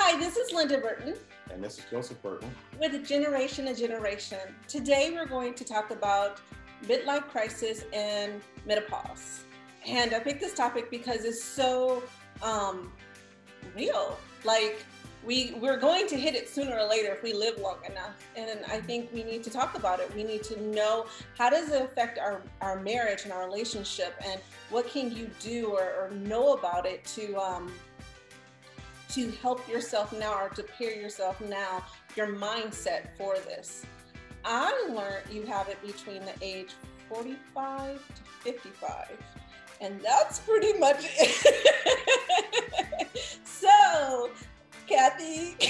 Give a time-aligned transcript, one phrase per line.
[0.00, 1.14] Hi, this is Linda Burton.
[1.52, 2.48] And this is Joseph Burton.
[2.78, 4.38] With Generation to Generation.
[4.68, 6.40] Today we're going to talk about
[6.84, 9.42] midlife crisis and menopause.
[9.84, 12.04] And I picked this topic because it's so
[12.44, 12.92] um,
[13.74, 14.16] real.
[14.44, 14.84] Like
[15.24, 18.24] we we're going to hit it sooner or later if we live long enough.
[18.36, 20.14] And I think we need to talk about it.
[20.14, 21.06] We need to know
[21.36, 24.40] how does it affect our, our marriage and our relationship and
[24.70, 27.72] what can you do or, or know about it to um,
[29.10, 31.82] to help yourself now or to prepare yourself now,
[32.16, 33.86] your mindset for this.
[34.44, 36.70] I learned you have it between the age
[37.08, 39.12] 45 to 55.
[39.80, 41.46] And that's pretty much it.
[43.44, 44.30] so,
[44.86, 45.54] Kathy,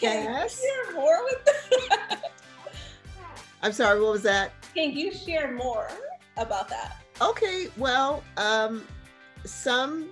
[0.00, 0.60] can yes.
[0.62, 2.22] you share more with that?
[3.62, 4.52] I'm sorry, what was that?
[4.74, 5.88] Can you share more
[6.36, 6.96] about that?
[7.20, 8.86] Okay, well, um,
[9.44, 10.10] some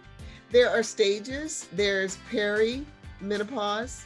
[0.50, 1.68] there are stages.
[1.72, 4.04] There's perimenopause.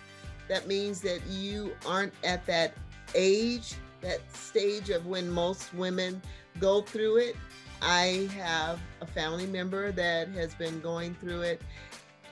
[0.48, 2.74] That means that you aren't at that
[3.14, 6.20] age, that stage of when most women
[6.58, 7.36] go through it.
[7.80, 11.62] I have a family member that has been going through it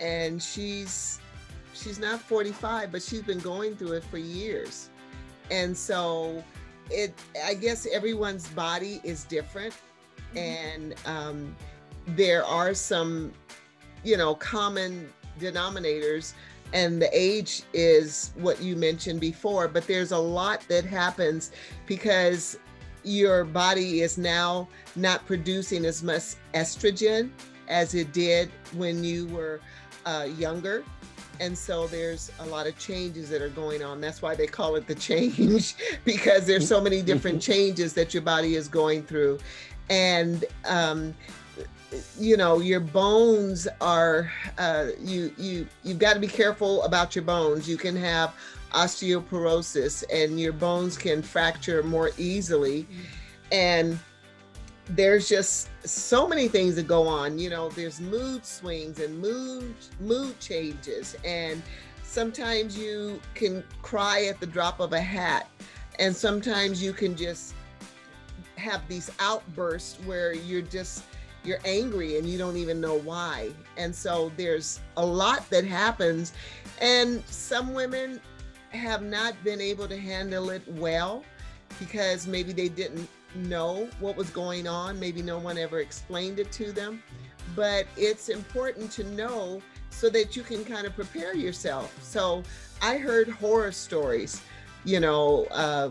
[0.01, 1.21] and she's
[1.75, 4.91] she's not 45 but she's been going through it for years.
[5.51, 6.43] And so
[6.89, 9.75] it I guess everyone's body is different
[10.35, 10.39] mm-hmm.
[10.39, 11.57] and um,
[12.07, 13.33] there are some
[14.05, 16.35] you know, common denominators
[16.73, 21.51] and the age is what you mentioned before but there's a lot that happens
[21.87, 22.59] because
[23.03, 27.31] your body is now not producing as much estrogen
[27.69, 29.61] as it did when you were
[30.05, 30.85] uh, younger.
[31.39, 34.01] And so there's a lot of changes that are going on.
[34.01, 38.23] That's why they call it the change because there's so many different changes that your
[38.23, 39.39] body is going through.
[39.89, 41.15] And um,
[42.19, 47.25] you know your bones are uh, you you you've got to be careful about your
[47.25, 47.69] bones.
[47.69, 48.35] You can have
[48.73, 52.87] osteoporosis and your bones can fracture more easily.
[53.51, 53.99] And
[54.91, 59.75] there's just so many things that go on you know there's mood swings and mood
[60.01, 61.17] mood changes.
[61.25, 61.63] And
[62.03, 65.49] sometimes you can cry at the drop of a hat.
[65.99, 67.55] And sometimes you can just
[68.57, 71.05] have these outbursts where you're just
[71.45, 73.51] you're angry and you don't even know why.
[73.77, 76.33] And so there's a lot that happens.
[76.81, 78.21] And some women
[78.71, 81.25] have not been able to handle it well
[81.79, 84.99] because maybe they didn't know what was going on.
[84.99, 87.03] Maybe no one ever explained it to them.
[87.57, 91.97] But it's important to know so that you can kind of prepare yourself.
[92.03, 92.43] So
[92.81, 94.41] I heard horror stories,
[94.85, 95.91] you know, uh,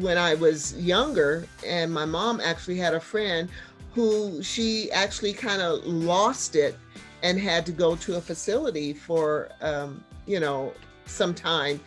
[0.00, 3.48] when I was younger, and my mom actually had a friend
[3.96, 6.76] who she actually kind of lost it
[7.22, 10.74] and had to go to a facility for, um, you know,
[11.06, 11.80] some time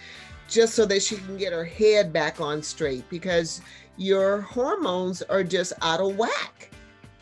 [0.48, 3.62] just so that she can get her head back on straight because
[3.98, 6.72] your hormones are just out of whack.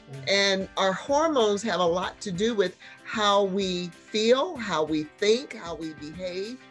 [0.10, 0.30] Mm.
[0.30, 5.54] And our hormones have a lot to do with how we feel, how we think,
[5.54, 6.62] how we behave.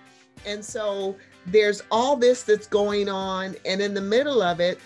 [0.47, 3.57] And so there's all this that's going on.
[3.67, 4.81] And in the middle of it,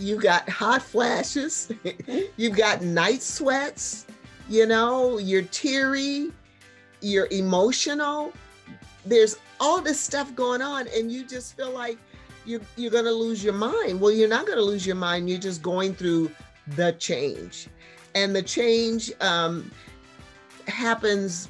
[0.00, 1.70] you got hot flashes,
[2.36, 4.06] you've got night sweats,
[4.48, 6.32] you know, you're teary,
[7.00, 8.32] you're emotional.
[9.04, 11.98] There's all this stuff going on, and you just feel like
[12.46, 14.00] you're, you're going to lose your mind.
[14.00, 15.28] Well, you're not going to lose your mind.
[15.28, 16.30] You're just going through
[16.68, 17.68] the change.
[18.14, 19.70] And the change um,
[20.66, 21.48] happens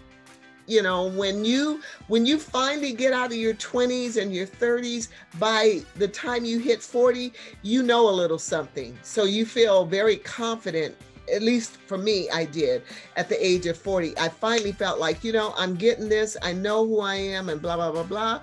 [0.70, 5.08] you know when you when you finally get out of your 20s and your 30s
[5.38, 7.32] by the time you hit 40
[7.62, 8.96] you know a little something.
[9.02, 10.96] So you feel very confident
[11.32, 12.82] at least for me i did
[13.16, 16.36] at the age of 40 i finally felt like you know i'm getting this.
[16.42, 18.40] I know who i am and blah blah blah blah.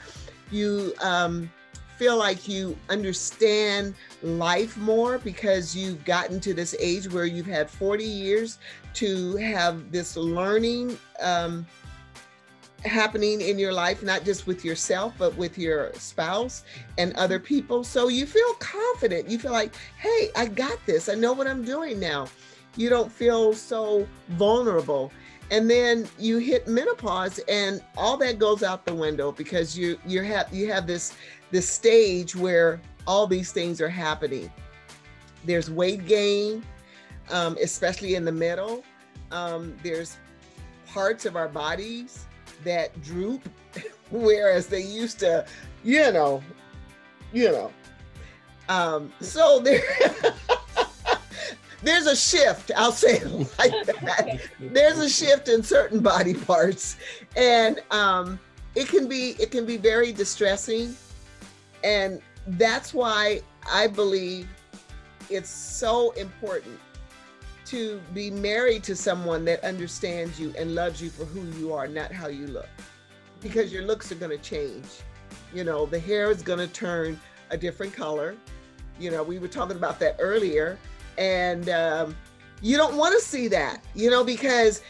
[0.51, 1.49] You um,
[1.97, 7.69] feel like you understand life more because you've gotten to this age where you've had
[7.69, 8.59] 40 years
[8.93, 11.65] to have this learning um,
[12.85, 16.63] happening in your life, not just with yourself, but with your spouse
[16.97, 17.83] and other people.
[17.83, 19.29] So you feel confident.
[19.29, 21.09] You feel like, hey, I got this.
[21.09, 22.27] I know what I'm doing now.
[22.75, 25.11] You don't feel so vulnerable.
[25.49, 30.21] And then you hit menopause and all that goes out the window because you you
[30.23, 31.13] have you have this
[31.51, 34.51] this stage where all these things are happening.
[35.45, 36.63] There's weight gain,
[37.31, 38.83] um, especially in the middle.
[39.31, 40.17] Um, there's
[40.85, 42.27] parts of our bodies
[42.63, 43.47] that droop,
[44.11, 45.45] whereas they used to,
[45.83, 46.43] you know,
[47.33, 47.71] you know.
[48.69, 49.81] Um, so there
[51.83, 52.71] there's a shift.
[52.75, 53.27] I'll say it
[53.57, 54.41] like that.
[54.59, 56.97] there's a shift in certain body parts,
[57.35, 58.39] and um,
[58.75, 60.95] it can be it can be very distressing,
[61.83, 64.47] and that's why I believe
[65.29, 66.79] it's so important
[67.69, 71.87] to be married to someone that understands you and loves you for who you are,
[71.87, 72.69] not how you look,
[73.41, 74.85] because your looks are going to change.
[75.53, 77.19] You know, the hair is going to turn
[77.49, 78.35] a different color.
[78.99, 80.77] You know, we were talking about that earlier
[81.17, 82.15] and um,
[82.61, 84.81] you don't want to see that, you know, because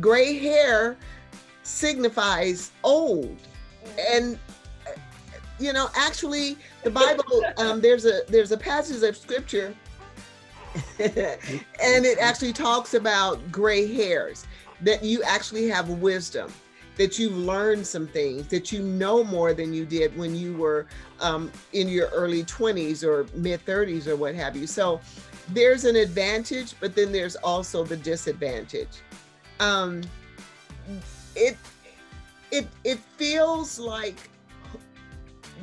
[0.00, 0.96] gray hair
[1.62, 3.36] signifies old.
[3.98, 4.38] And
[5.58, 7.24] you know, actually, the Bible
[7.56, 9.74] um, there's a there's a passage of scripture,
[10.98, 14.46] and it actually talks about gray hairs
[14.80, 16.52] that you actually have wisdom
[16.96, 20.86] that you've learned some things that you know more than you did when you were
[21.20, 25.00] um, in your early 20s or mid 30s or what have you so
[25.48, 29.00] there's an advantage, but then there's also the disadvantage.
[29.60, 30.02] Um,
[31.34, 31.56] it
[32.50, 34.30] it it feels like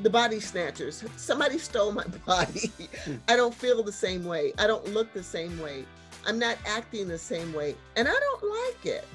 [0.01, 1.03] the body snatchers.
[1.17, 2.71] Somebody stole my body.
[3.27, 4.53] I don't feel the same way.
[4.57, 5.85] I don't look the same way.
[6.25, 9.05] I'm not acting the same way, and I don't like it.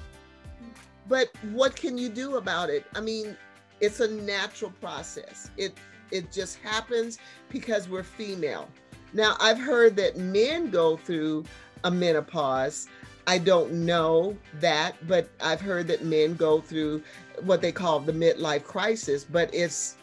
[1.09, 2.87] But what can you do about it?
[2.95, 3.37] I mean,
[3.81, 5.51] it's a natural process.
[5.57, 5.77] It
[6.11, 7.19] it just happens
[7.51, 8.69] because we're female.
[9.13, 11.45] Now, I've heard that men go through
[11.85, 12.89] a menopause.
[13.27, 17.03] I don't know that, but I've heard that men go through
[17.43, 19.97] what they call the midlife crisis, but it's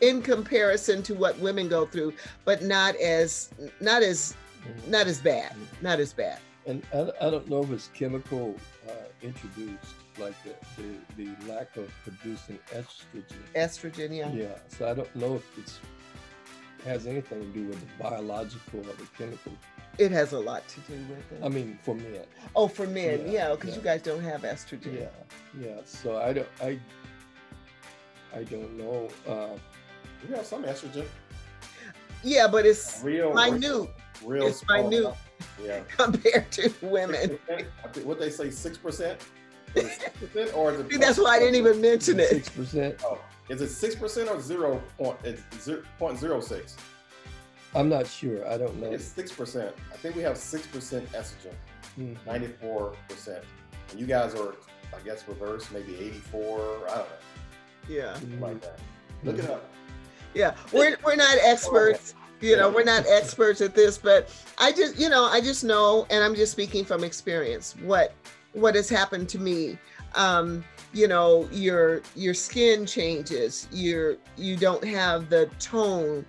[0.00, 2.12] in comparison to what women go through,
[2.44, 3.50] but not as
[3.80, 4.34] not as
[4.88, 6.38] not as bad, not as bad.
[6.66, 8.56] And I, I don't know if it's chemical
[8.88, 13.36] uh, introduced, like the, the, the lack of producing estrogen.
[13.54, 14.32] Estrogen, yeah.
[14.32, 14.58] Yeah.
[14.68, 15.78] So I don't know if it's
[16.84, 19.52] has anything to do with the biological or the chemical.
[19.98, 21.44] It has a lot to do with it.
[21.44, 22.22] I mean, for men.
[22.54, 23.76] Oh, for men, yeah, because yeah, yeah.
[23.76, 24.94] you guys don't have estrogen.
[24.94, 25.08] Yeah,
[25.60, 25.80] yeah.
[25.84, 26.78] So I don't, I,
[28.34, 29.08] I don't know.
[29.26, 29.58] Uh,
[30.28, 31.06] we have some estrogen.
[32.22, 33.88] Yeah, but it's real minute.
[34.24, 35.14] Real, it's minute.
[35.62, 35.80] Yeah.
[35.96, 37.38] Compared to women.
[38.04, 39.20] what they say, six percent.
[39.74, 41.00] Percent, or is it?
[41.00, 42.30] that's why I didn't even mention it.
[42.30, 43.00] Six percent.
[43.04, 43.18] Oh,
[43.50, 45.18] is it six percent or zero point?
[45.22, 46.76] It's zero point zero six.
[47.74, 48.48] I'm not sure.
[48.48, 48.90] I don't know.
[48.90, 49.74] It's six percent.
[49.92, 51.52] I think we have six percent estrogen,
[51.98, 52.14] mm-hmm.
[52.26, 53.44] ninety-four percent.
[53.90, 54.54] And you guys are,
[54.94, 56.58] I guess, reverse, maybe eighty-four.
[56.88, 57.04] I don't know.
[57.88, 58.42] Yeah, mm-hmm.
[58.42, 58.78] like that.
[59.24, 59.44] Look mm-hmm.
[59.44, 59.70] it up.
[60.36, 62.14] Yeah, we're we're not experts.
[62.42, 66.06] You know, we're not experts at this, but I just, you know, I just know,
[66.10, 67.74] and I'm just speaking from experience.
[67.82, 68.12] What
[68.52, 69.78] what has happened to me?
[70.14, 70.62] Um,
[70.96, 76.24] you know your your skin changes you're you don't have the tone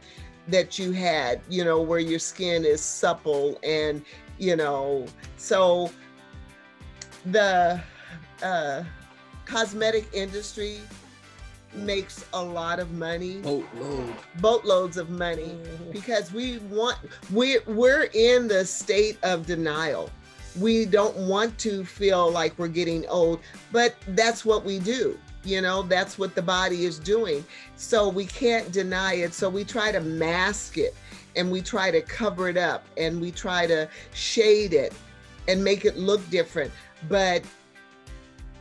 [0.50, 4.04] that you had you know where your skin is supple and
[4.38, 5.06] you know
[5.38, 5.89] so
[7.27, 7.81] the
[8.44, 8.83] uh,
[9.45, 10.80] cosmetic industry
[11.74, 15.92] makes a lot of money boatloads boatloads of money mm-hmm.
[15.92, 16.98] because we want
[17.34, 20.10] we we're in the state of denial
[20.60, 23.40] we don't want to feel like we're getting old,
[23.72, 25.18] but that's what we do.
[25.44, 27.46] You know, that's what the body is doing.
[27.75, 29.34] So we can't deny it.
[29.34, 30.96] So we try to mask it
[31.36, 34.94] and we try to cover it up and we try to shade it
[35.48, 36.72] and make it look different.
[37.08, 37.44] But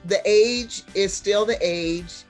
[0.05, 2.25] the age is still the age.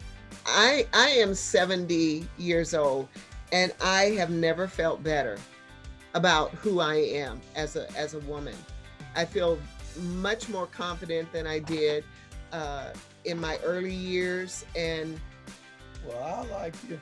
[0.47, 3.09] I I am 70 years old
[3.53, 5.39] and I have never felt better
[6.15, 8.55] about who I am as a as a woman.
[9.15, 9.59] I feel
[9.97, 12.05] much more confident than I did
[12.53, 12.93] uh,
[13.25, 14.65] in my early years.
[14.75, 15.21] And
[16.07, 17.01] well, I like you.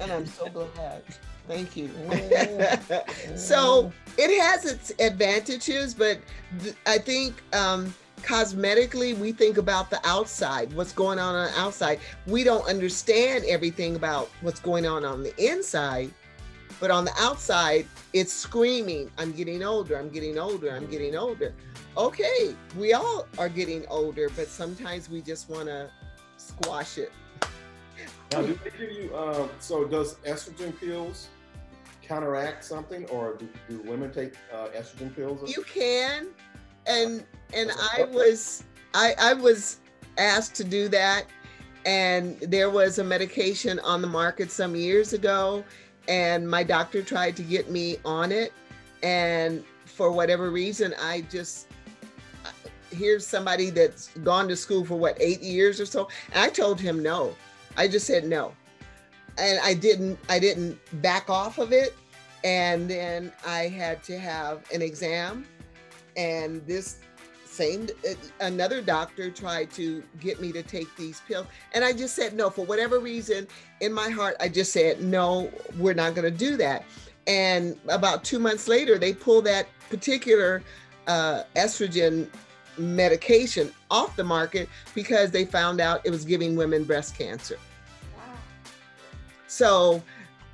[0.00, 1.02] And I'm so glad.
[1.46, 1.90] Thank you.
[3.36, 6.18] so it has its advantages, but
[6.62, 7.94] th- I think um,
[8.24, 12.00] cosmetically, we think about the outside, what's going on on the outside.
[12.26, 16.12] We don't understand everything about what's going on on the inside.
[16.80, 21.54] But on the outside, it's screaming, I'm getting older, I'm getting older, I'm getting older.
[21.96, 25.90] Okay, we all are getting older, but sometimes we just want to
[26.36, 27.12] squash it.
[28.32, 31.28] Now, do they give you, um, so does estrogen pills
[32.02, 35.54] counteract something or do, do women take uh, estrogen pills?
[35.56, 36.26] You can.
[36.86, 38.64] And, and I was,
[38.94, 39.80] I, I was
[40.18, 41.24] asked to do that.
[41.86, 45.64] And there was a medication on the market some years ago.
[46.08, 48.52] And my doctor tried to get me on it.
[49.02, 49.64] And
[49.94, 51.68] for whatever reason i just
[52.90, 56.08] here's somebody that's gone to school for what eight years or so?
[56.32, 57.34] And i told him no.
[57.76, 58.54] I just said no.
[59.38, 61.94] And i didn't i didn't back off of it.
[62.44, 65.46] And then i had to have an exam
[66.16, 66.98] and this
[67.54, 71.46] same uh, another doctor tried to get me to take these pills.
[71.72, 73.46] And i just said no for whatever reason
[73.80, 76.84] in my heart i just said no we're not going to do that.
[77.26, 80.62] And about two months later they pulled that particular
[81.06, 82.28] uh, estrogen
[82.76, 87.58] medication off the market because they found out it was giving women breast cancer.
[88.16, 88.34] Wow.
[89.46, 90.02] so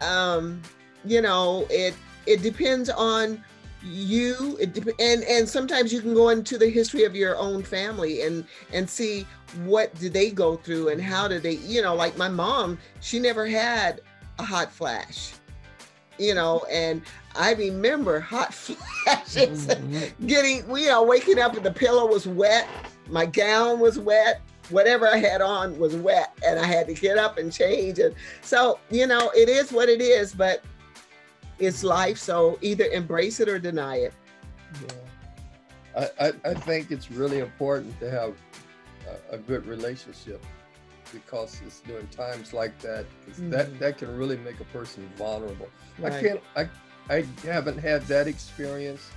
[0.03, 0.61] um
[1.05, 1.95] you know it
[2.27, 3.43] it depends on
[3.83, 8.23] you it and and sometimes you can go into the history of your own family
[8.23, 9.27] and and see
[9.65, 13.19] what did they go through and how did they you know like my mom she
[13.19, 14.01] never had
[14.39, 15.33] a hot flash
[16.19, 17.01] you know and
[17.37, 20.27] i remember hot flashes Mhm.
[20.27, 22.69] getting you know waking up and the pillow was wet
[23.09, 27.17] my gown was wet whatever i had on was wet and i had to get
[27.17, 30.63] up and change and so you know it is what it is but
[31.61, 34.13] it's life so either embrace it or deny it
[34.83, 34.89] Yeah.
[36.21, 38.35] I, I, I think it's really important to have
[39.31, 40.45] a, a good relationship
[41.13, 45.69] because it's during times like that 'cause that that can really make a person vulnerable.
[46.05, 46.69] I can't I
[47.09, 49.11] I haven't had that experience,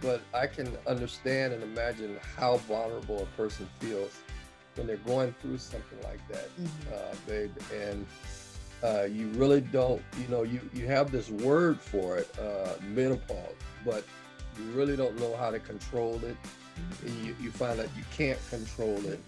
[0.00, 4.12] but I can understand and imagine how vulnerable a person feels
[4.74, 6.92] when they're going through something like that, Mhm.
[6.92, 7.52] uh, babe.
[7.72, 8.04] And
[8.82, 13.54] uh, you really don't, you know, you you have this word for it, uh, menopause,
[13.84, 14.04] but
[14.58, 16.36] you really don't know how to control it.
[17.04, 19.20] And you, you find out you can't control it,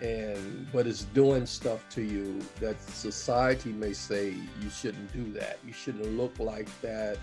[0.00, 5.58] and but it's doing stuff to you that society may say you shouldn't do that.
[5.66, 7.18] You shouldn't look like that.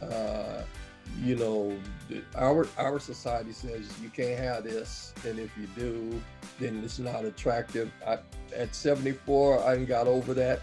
[0.00, 0.62] Uh,
[1.20, 1.76] you know,
[2.36, 6.22] our our society says you can't have this, and if you do,
[6.58, 7.90] then it's not attractive.
[8.06, 8.18] I,
[8.56, 10.60] at 74, I got over that.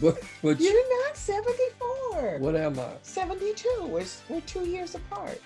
[0.00, 2.90] But but you're not 74 what am I?
[3.02, 5.40] 72 we're, we're two years apart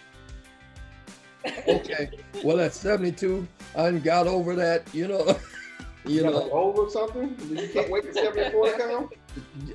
[1.68, 2.10] Okay,
[2.44, 4.92] well at 72, I got over that.
[4.94, 5.26] You know,
[6.04, 6.50] you You know, know.
[6.50, 7.34] over something?
[7.48, 9.10] You can't wait to 74 to come?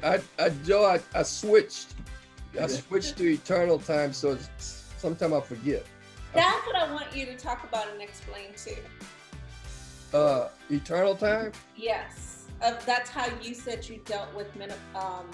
[0.03, 1.95] I, I Joe, I, I switched.
[2.59, 5.85] I switched to eternal time, so it's, sometimes I forget.
[6.33, 8.77] That's what I want you to talk about and explain too.
[10.15, 11.51] Uh, eternal time.
[11.75, 15.29] Yes, uh, that's how you said you dealt with men, um,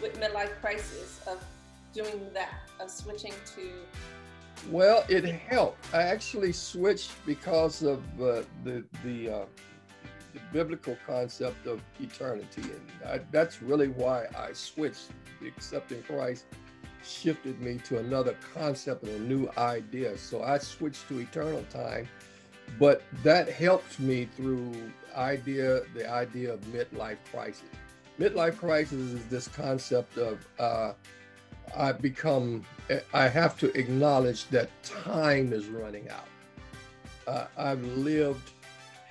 [0.00, 1.42] with midlife crisis of
[1.92, 3.70] doing that, of switching to.
[4.70, 5.94] Well, it helped.
[5.94, 9.44] I actually switched because of uh, the the, uh,
[10.32, 15.10] the biblical concept of eternity, and I, that's really why I switched.
[15.46, 16.46] Accepting Christ
[17.06, 20.16] shifted me to another concept and a new idea.
[20.16, 22.08] So I switched to eternal time,
[22.78, 24.72] but that helps me through
[25.16, 27.64] idea the idea of midlife crisis.
[28.18, 30.92] Midlife crisis is this concept of uh,
[31.76, 32.64] I become
[33.12, 36.28] I have to acknowledge that time is running out.
[37.26, 38.50] Uh, I've lived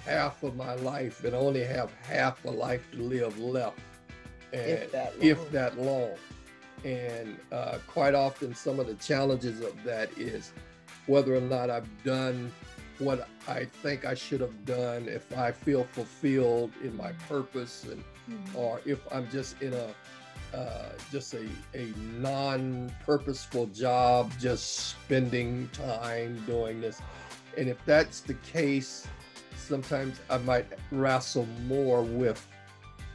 [0.05, 3.79] half of my life and only have half a life to live left,
[4.51, 5.51] and If that if long.
[5.51, 6.11] that long.
[6.85, 10.51] And uh, quite often, some of the challenges of that is
[11.07, 12.51] whether or not I've done
[12.99, 18.03] what I think I should have done, if I feel fulfilled in my purpose, and
[18.53, 19.89] or if I'm just in a
[20.55, 27.01] uh, just a, a non-purposeful job, just spending time doing this.
[27.57, 29.07] And if that's the case,
[29.57, 32.45] sometimes I might wrestle more with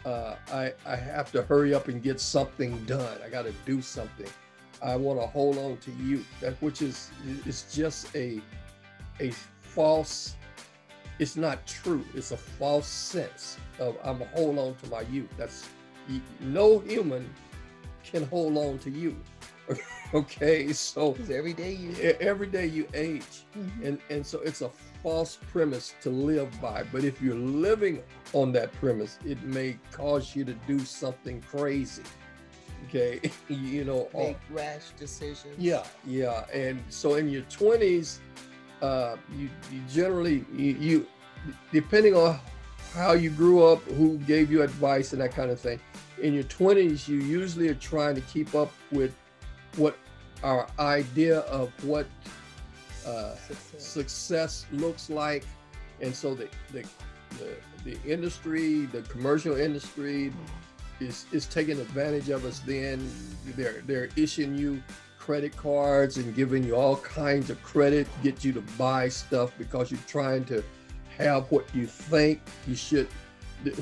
[0.04, 3.18] uh, I, I have to hurry up and get something done.
[3.25, 4.28] I got to do something.
[4.82, 7.11] I want to hold on to you, that which is
[7.44, 8.40] it's just a
[9.20, 9.32] a
[9.78, 10.35] false.
[11.20, 12.04] It's not true.
[12.14, 15.30] It's a false sense of I'm gonna hold on to my youth.
[15.37, 15.64] That's
[16.40, 17.32] no human
[18.02, 19.16] can hold on to you.
[20.14, 23.85] okay, so every day you every day you age, Mhm.
[23.87, 24.70] and and so it's a
[25.02, 26.82] false premise to live by.
[26.92, 32.02] But if you're living on that premise, it may cause you to do something crazy.
[32.88, 34.08] Okay, you know.
[34.14, 35.54] or- make rash decisions.
[35.58, 38.20] yeah, yeah, and so in your twenties,
[38.82, 41.06] uh, you you generally you, you
[41.73, 42.38] depending on
[42.94, 45.80] how you grew up, who gave you advice and that kind of thing.
[46.20, 49.14] In your twenties, you usually are trying to keep up with
[49.76, 49.97] what
[50.42, 52.06] our idea of what
[53.06, 53.82] uh, Success.
[53.82, 55.44] success looks like,
[56.00, 56.85] and so the the
[57.38, 60.32] the, the industry, the commercial industry,
[61.00, 62.61] is is taking advantage of us.
[62.61, 63.08] Then
[63.56, 64.82] they're they're issuing you
[65.28, 69.52] credit cards and giving you all kinds of credit, to get you to buy stuff
[69.58, 70.64] because you're trying to
[71.18, 73.06] have what you think you should,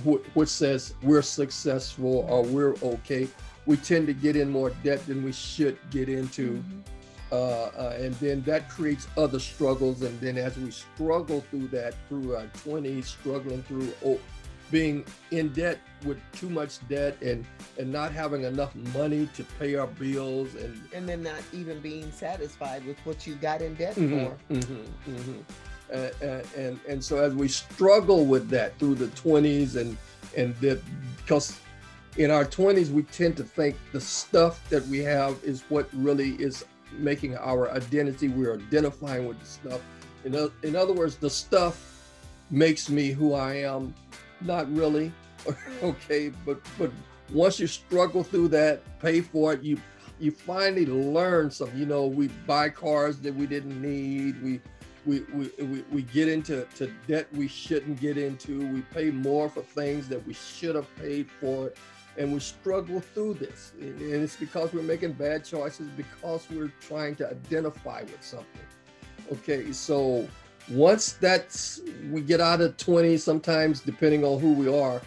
[0.05, 3.29] wh- which says we're successful or we're okay.
[3.65, 6.83] We tend to get in more debt than we should get into Mhm.
[7.31, 10.03] uh, uh, and then that creates other struggles.
[10.03, 14.19] And then as we struggle through that, through our 20s, struggling through oh,
[14.71, 17.45] being in debt with too much debt and
[17.79, 22.11] and not having enough money to pay our bills and and then not even being
[22.13, 24.55] satisfied with what you got in debt mm-hmm, for.
[24.55, 25.41] Mm-hmm, mm-hmm.
[25.93, 29.97] Uh, and and so as we struggle with that through the 20s and
[30.37, 30.83] and that
[31.17, 31.61] because
[32.17, 36.31] in our 20s we tend to think the stuff that we have is what really
[36.43, 36.65] is
[36.99, 39.81] making our identity we're identifying with the stuff
[40.25, 42.11] in, in other words the stuff
[42.51, 43.95] makes me who i am
[44.41, 45.13] not really.
[45.83, 46.91] okay, but but
[47.33, 49.79] once you struggle through that, pay for it, you
[50.19, 51.79] you finally learn something.
[51.79, 54.43] You know, we buy cars that we didn't need.
[54.43, 54.61] We
[55.07, 58.67] we, we, we, we get into to debt we shouldn't get into.
[58.69, 61.73] We pay more for things that we should have paid for.
[62.19, 63.73] And we struggle through this.
[63.79, 68.47] And it's because we're making bad choices, because we're trying to identify with something.
[69.33, 70.27] Okay, so
[70.71, 71.81] once that's
[72.11, 75.01] we get out of 20 sometimes depending on who we are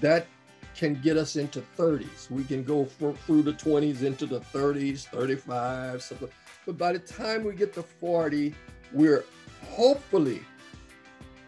[0.00, 0.26] that
[0.74, 6.02] can get us into 30s we can go through the 20s into the 30s 35
[6.02, 6.28] something.
[6.66, 8.54] But by the time we get to 40
[8.92, 9.24] we're
[9.70, 10.42] hopefully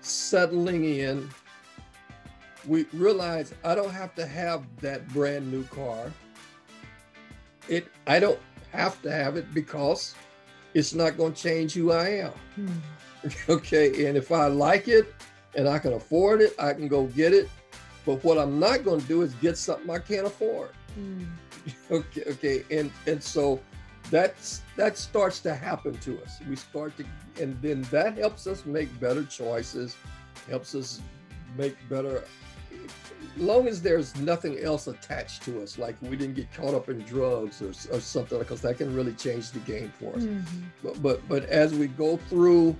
[0.00, 1.28] settling in.
[2.66, 6.12] We realize i don't have to have that brand new car.
[7.68, 8.38] It i don't
[8.72, 10.14] have to have it because
[10.74, 12.32] it's not going to change who i am.
[12.54, 12.68] Hmm.
[13.48, 15.14] okay, and if I like it
[15.54, 17.48] and I can afford it, I can go get it.
[18.06, 20.70] But what I'm not going to do is get something I can't afford.
[20.98, 21.26] Mm.
[21.90, 23.60] okay, okay, and and so
[24.10, 26.38] that's that starts to happen to us.
[26.48, 27.04] We start to,
[27.42, 29.96] and then that helps us make better choices,
[30.48, 31.00] helps us
[31.56, 32.24] make better.
[33.36, 37.00] Long as there's nothing else attached to us, like we didn't get caught up in
[37.00, 40.22] drugs or, or something, because that can really change the game for us.
[40.22, 40.62] Mm-hmm.
[40.82, 42.76] But but but as we go through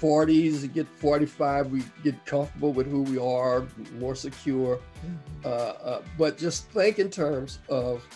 [0.00, 3.66] 40s, get 45, we get comfortable with who we are,
[3.98, 4.76] more secure.
[4.76, 5.14] Mm-hmm.
[5.44, 8.06] Uh, uh, but just think in terms of,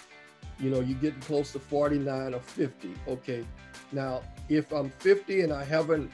[0.59, 2.95] you know, you're getting close to 49 or 50.
[3.09, 3.47] Okay,
[3.93, 6.11] now if I'm 50 and I haven't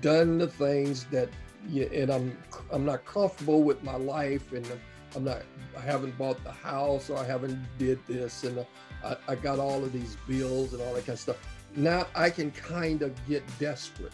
[0.00, 1.28] done the things that,
[1.72, 2.36] and I'm
[2.72, 4.66] I'm not comfortable with my life, and
[5.14, 5.42] I'm not,
[5.76, 8.66] I haven't bought the house or I haven't did this, and
[9.04, 11.36] I, I got all of these bills and all that kind of stuff.
[11.76, 14.12] Now I can kind of get desperate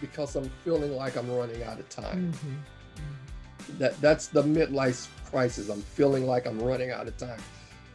[0.00, 2.32] because I'm feeling like I'm running out of time.
[2.32, 3.78] Mm-hmm.
[3.78, 5.68] That that's the midlife crisis.
[5.68, 7.40] I'm feeling like I'm running out of time.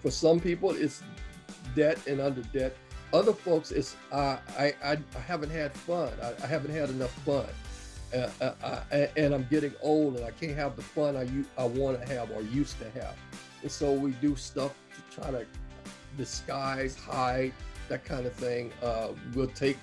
[0.02, 1.02] For some people, it's
[1.76, 2.76] debt and under debt.
[3.12, 6.12] Other folks, it's uh, I, I I haven't had fun.
[6.22, 7.46] I, I haven't had enough fun,
[8.14, 11.28] uh, uh, and I'm getting old, and I can't have the fun I
[11.62, 13.16] I want to have or used to have.
[13.62, 15.46] And so we do stuff to try to
[16.18, 17.54] disguise, hide,
[17.88, 18.72] that kind of thing.
[18.82, 19.78] Uh, we'll take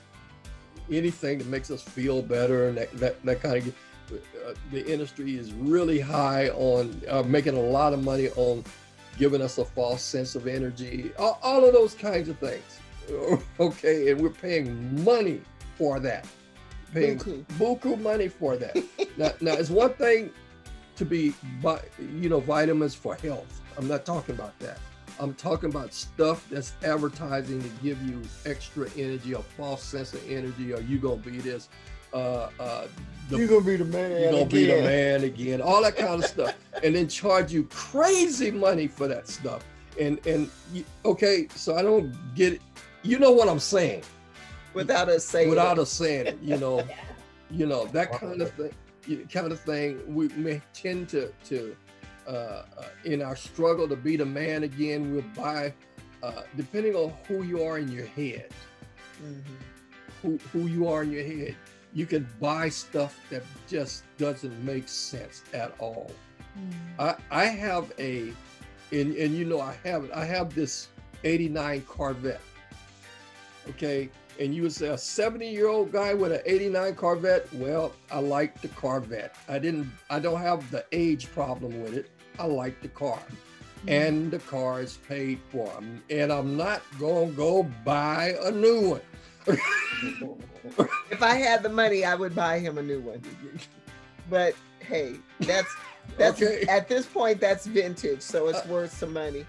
[0.91, 3.75] anything that makes us feel better and that, that, that kind of
[4.13, 8.65] uh, the industry is really high on uh, making a lot of money on
[9.19, 12.81] giving us a false sense of energy all, all of those kinds of things.
[13.59, 15.41] Okay and we're paying money
[15.77, 16.27] for that.
[16.95, 18.77] Paying buku, buku money for that.
[19.17, 20.31] Now, now it's one thing
[20.97, 21.35] to be
[21.99, 23.61] you know vitamins for health.
[23.77, 24.79] I'm not talking about that
[25.21, 30.29] I'm talking about stuff that's advertising to give you extra energy, a false sense of
[30.29, 31.69] energy, or you gonna be this.
[32.15, 32.87] Uh, uh,
[33.29, 34.11] the, you're gonna be the man.
[34.13, 34.49] You're gonna again.
[34.49, 35.61] be the man again.
[35.61, 39.63] All that kind of stuff, and then charge you crazy money for that stuff.
[40.01, 42.63] And and you, okay, so I don't get it.
[43.03, 44.03] You know what I'm saying?
[44.73, 45.51] Without us saying.
[45.51, 46.83] Without us saying it, you know,
[47.51, 48.73] you know that kind of thing.
[49.33, 50.15] Kind of thing.
[50.15, 51.77] We may tend to to
[52.27, 52.65] uh, uh,
[53.05, 55.73] in our struggle to be the man again, we'll buy,
[56.23, 58.51] uh, depending on who you are in your head,
[59.23, 59.55] mm-hmm.
[60.23, 61.57] who, who you are in your head,
[61.93, 66.11] you can buy stuff that just doesn't make sense at all.
[66.59, 67.01] Mm-hmm.
[67.01, 68.33] I, I have a,
[68.93, 70.89] and, and you know, I have it, I have this
[71.25, 72.41] 89 Corvette.
[73.69, 77.93] Okay and you would say a 70 year old guy with an 89 Corvette, well,
[78.11, 79.37] I like the Corvette.
[79.49, 82.11] I didn't, I don't have the age problem with it.
[82.39, 83.19] I like the car.
[83.19, 83.89] Mm-hmm.
[83.89, 85.71] And the car is paid for.
[86.09, 89.59] And I'm not going to go buy a new one.
[91.11, 93.21] if I had the money, I would buy him a new one.
[94.31, 95.75] But hey, that's
[96.17, 96.67] that's okay.
[96.69, 99.47] at this point that's vintage, so it's uh, worth some money.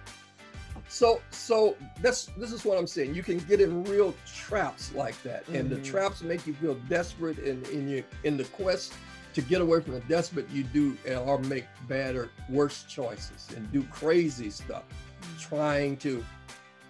[0.91, 3.15] So so that's this is what I'm saying.
[3.15, 5.81] You can get in real traps like that, and mm-hmm.
[5.81, 8.93] the traps make you feel desperate in in your in the quest
[9.33, 10.49] to get away from the despot.
[10.51, 15.37] You do or make bad or worse choices and do crazy stuff, mm-hmm.
[15.39, 16.25] trying to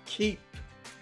[0.07, 0.39] keep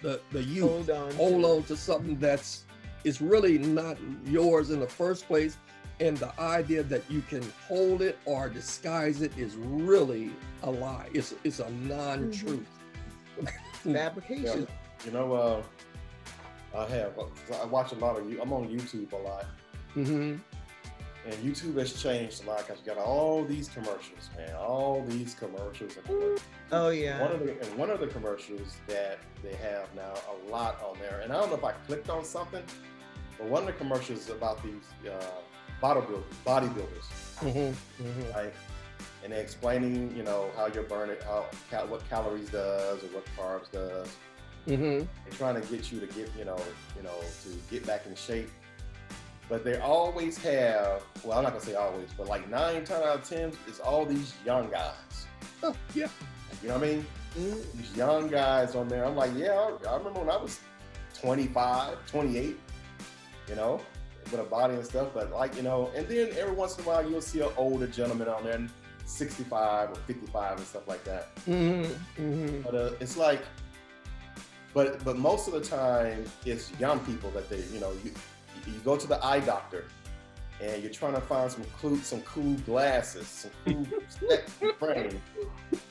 [0.02, 1.12] the the youth Hold on.
[1.12, 2.64] hold on to something that's
[3.04, 5.56] is really not yours in the first place
[6.00, 10.30] and the idea that you can hold it or disguise it is really
[10.64, 12.66] a lie it's it's a non-truth
[13.82, 14.66] Fabrication.
[15.04, 15.62] You know, uh,
[16.76, 17.12] I have.
[17.60, 18.40] I watch a lot of you.
[18.40, 19.46] I'm on YouTube a lot,
[19.94, 20.36] hmm
[21.26, 24.54] and YouTube has changed a lot because you got all these commercials, man.
[24.56, 25.96] All these commercials.
[25.96, 26.40] And commercials.
[26.72, 27.20] Oh yeah.
[27.20, 30.98] One of the and one of the commercials that they have now a lot on
[30.98, 32.62] there, and I don't know if I clicked on something,
[33.38, 35.24] but one of the commercials is about these uh,
[35.82, 37.06] bodybuilders, bodybuilders,
[37.40, 38.54] hmm hmm right?
[39.22, 43.24] And they're explaining, you know, how you're burning, how cal- what calories does or what
[43.36, 44.08] carbs does.
[44.66, 46.58] hmm They're trying to get you to get, you know,
[46.96, 48.50] you know, to get back in shape.
[49.48, 53.18] But they always have, well, I'm not gonna say always, but like nine times out
[53.18, 55.26] of ten, it's all these young guys.
[55.62, 56.08] oh, yeah
[56.62, 57.06] You know what I mean?
[57.38, 57.72] Mhm.
[57.76, 59.04] these young guys on there.
[59.04, 60.58] I'm like, yeah, I, I remember when I was
[61.20, 62.58] 25, 28,
[63.48, 63.80] you know,
[64.30, 65.08] with a body and stuff.
[65.14, 67.86] But like, you know, and then every once in a while you'll see an older
[67.86, 68.60] gentleman on there,
[69.10, 71.28] 65 or 55 and stuff like that.
[71.44, 71.84] hmm
[72.16, 73.42] hmm But uh, it's like,
[74.72, 78.12] but but most of the time it's young people that they, you know, you
[78.66, 79.84] you go to the eye doctor.
[80.62, 85.18] And you're trying to find some cool, some cool glasses, some cool specs frame.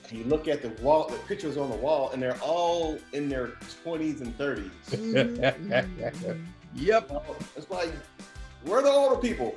[0.07, 3.29] And you look at the wall, the pictures on the wall, and they're all in
[3.29, 3.47] their
[3.83, 4.69] 20s and 30s.
[4.91, 6.45] Mhm.
[6.75, 7.11] yep
[7.57, 7.91] It's like,
[8.63, 9.55] we're the older people.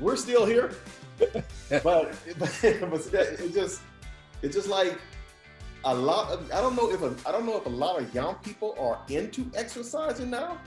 [0.00, 0.70] We're still here.
[1.82, 2.52] but but,
[2.90, 3.80] but it just
[4.42, 4.98] it's just like
[5.84, 8.12] a lot of I don't know if a, I don't know if a lot of
[8.14, 10.58] young people are into exercising now,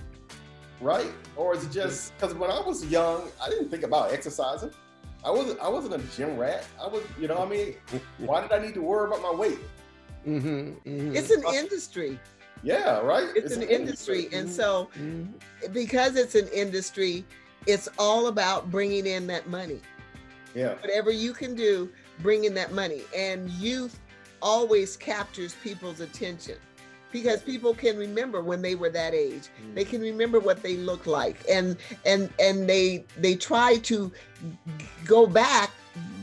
[0.81, 1.11] right?
[1.35, 4.71] Or is it just because when I was young, I didn't think about exercising.
[5.23, 6.65] I wasn't I wasn't a gym rat.
[6.81, 7.75] I was, you know, what I mean,
[8.19, 9.59] why did I need to worry about my weight?
[10.23, 12.19] hmm hmm It's an industry.
[12.61, 13.29] Yeah, right.
[13.35, 14.27] It's, an, industry.
[14.33, 15.25] And so hmm
[15.71, 17.25] because it's an industry,
[17.67, 19.81] it's all about bringing in that money.
[20.55, 23.01] Yeah, Whatever you can do, bring in that money.
[23.15, 23.99] And youth
[24.41, 26.57] always captures people's attention
[27.11, 29.49] because people can remember when they were that age.
[29.61, 29.75] Mm.
[29.75, 34.11] They can remember what they look like, and and and they they try to
[35.05, 35.71] go back,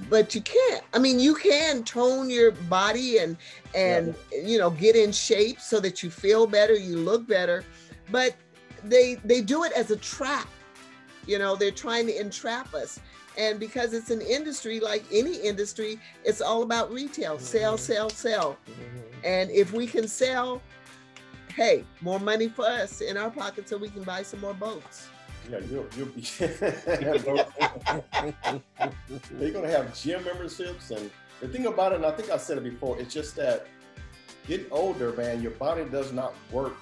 [0.08, 0.84] but you can't.
[0.94, 3.36] I mean, you can tone your body and
[3.74, 7.64] and you know get in shape so that you feel better, you look better,
[8.10, 8.34] but
[8.84, 10.48] they they do it as a trap.
[11.26, 13.00] You know, they're trying to entrap us.
[13.38, 17.80] And because it's an industry like any industry, it's all about retail sell, Mhm.
[17.80, 18.56] sell, sell.
[18.66, 20.62] hmm And if we can sell,
[21.54, 25.08] hey, more money for us in our pocket so we can buy some more boats.
[25.50, 26.22] yeah, you'll you'll be.
[29.32, 32.58] They're gonna have gym memberships, and the thing about it, and I think I said
[32.58, 33.66] it before, it's just that
[34.48, 36.74] getting older, man, your body does not work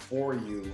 [0.00, 0.72] for you,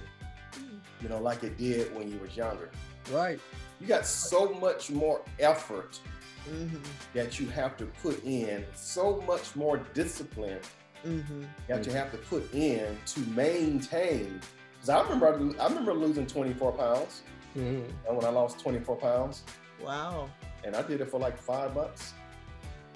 [1.02, 2.70] you know, like it did when you was younger.
[3.12, 3.38] right
[3.84, 6.00] You got so much more effort
[6.48, 6.76] hmm
[7.12, 10.58] that you have to put in, so much more discipline
[11.02, 14.40] hmm that you have to put in to maintain.
[14.72, 17.20] Because I remember, I remember losing 24 pounds,
[17.56, 19.42] and when I lost 24 pounds.
[19.84, 20.30] Wow.
[20.64, 22.14] and I did it for like five months.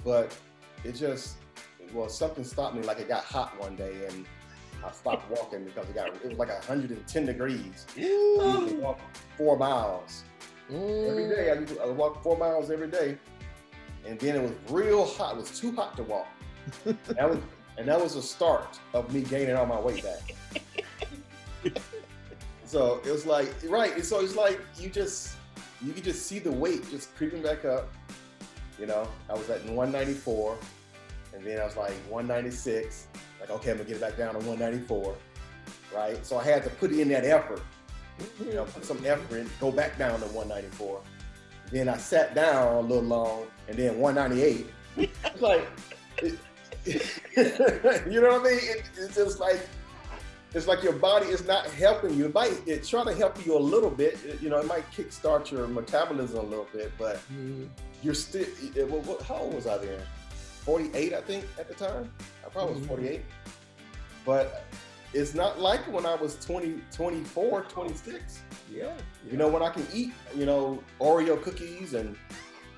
[0.03, 0.35] But
[0.85, 1.37] it just,
[1.92, 2.83] well, something stopped me.
[2.83, 4.24] Like it got hot one day, and
[4.83, 7.85] I stopped walking because it got it was like 110 degrees.
[7.94, 8.01] I
[8.64, 9.01] used walk
[9.37, 10.24] four miles
[10.71, 11.51] every day.
[11.51, 13.19] I used to I walk four miles every day,
[14.07, 15.37] and then it was real hot.
[15.37, 16.29] It was too hot to walk.
[16.85, 17.39] that was,
[17.77, 20.35] and that was the start of me gaining all my weight back.
[22.65, 24.05] so it was like right.
[24.05, 25.37] So it's like you just
[25.83, 27.89] you could just see the weight just creeping back up.
[28.79, 30.57] You know, I was at 194,
[31.35, 33.07] and then I was like 196.
[33.41, 35.17] Like, okay, I'm gonna get it back down to 194,
[35.95, 36.25] right?
[36.25, 37.63] So I had to put in that effort,
[38.45, 41.01] you know, put some effort in, go back down to 194.
[41.71, 44.67] Then I sat down a little long, and then 198.
[44.97, 45.67] It's like,
[46.23, 46.39] it-
[48.11, 48.59] you know what I mean?
[48.63, 49.61] It, it's just like
[50.55, 52.25] it's like your body is not helping you.
[52.27, 54.19] It might it's trying to help you a little bit.
[54.25, 57.65] It- you know, it might kickstart your metabolism a little bit, but hmm
[58.03, 58.47] you're still.
[58.77, 60.01] well, what, how old was I then?
[60.65, 62.11] 48, I think, at the time.
[62.47, 62.89] I probably was Mhm.
[62.89, 63.21] 48.
[64.25, 64.65] But
[65.14, 68.42] it's not like when I was 20, 24, 26.
[68.71, 68.92] yeah
[69.31, 72.16] You know, when I can eat, you know, Oreo cookies and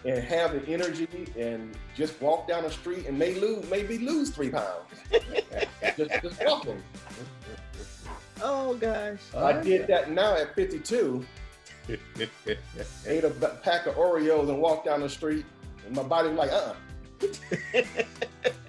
[0.07, 4.31] and have the energy and just walk down the street and may lose maybe lose
[4.31, 4.89] three pounds.
[5.97, 6.83] just, just walking.
[8.43, 9.19] Oh gosh.
[9.37, 11.25] I did that now at 52.
[13.07, 13.31] Ate a
[13.63, 15.45] pack of Oreos and walked down the street,
[15.87, 16.75] and my body was like, uh-uh.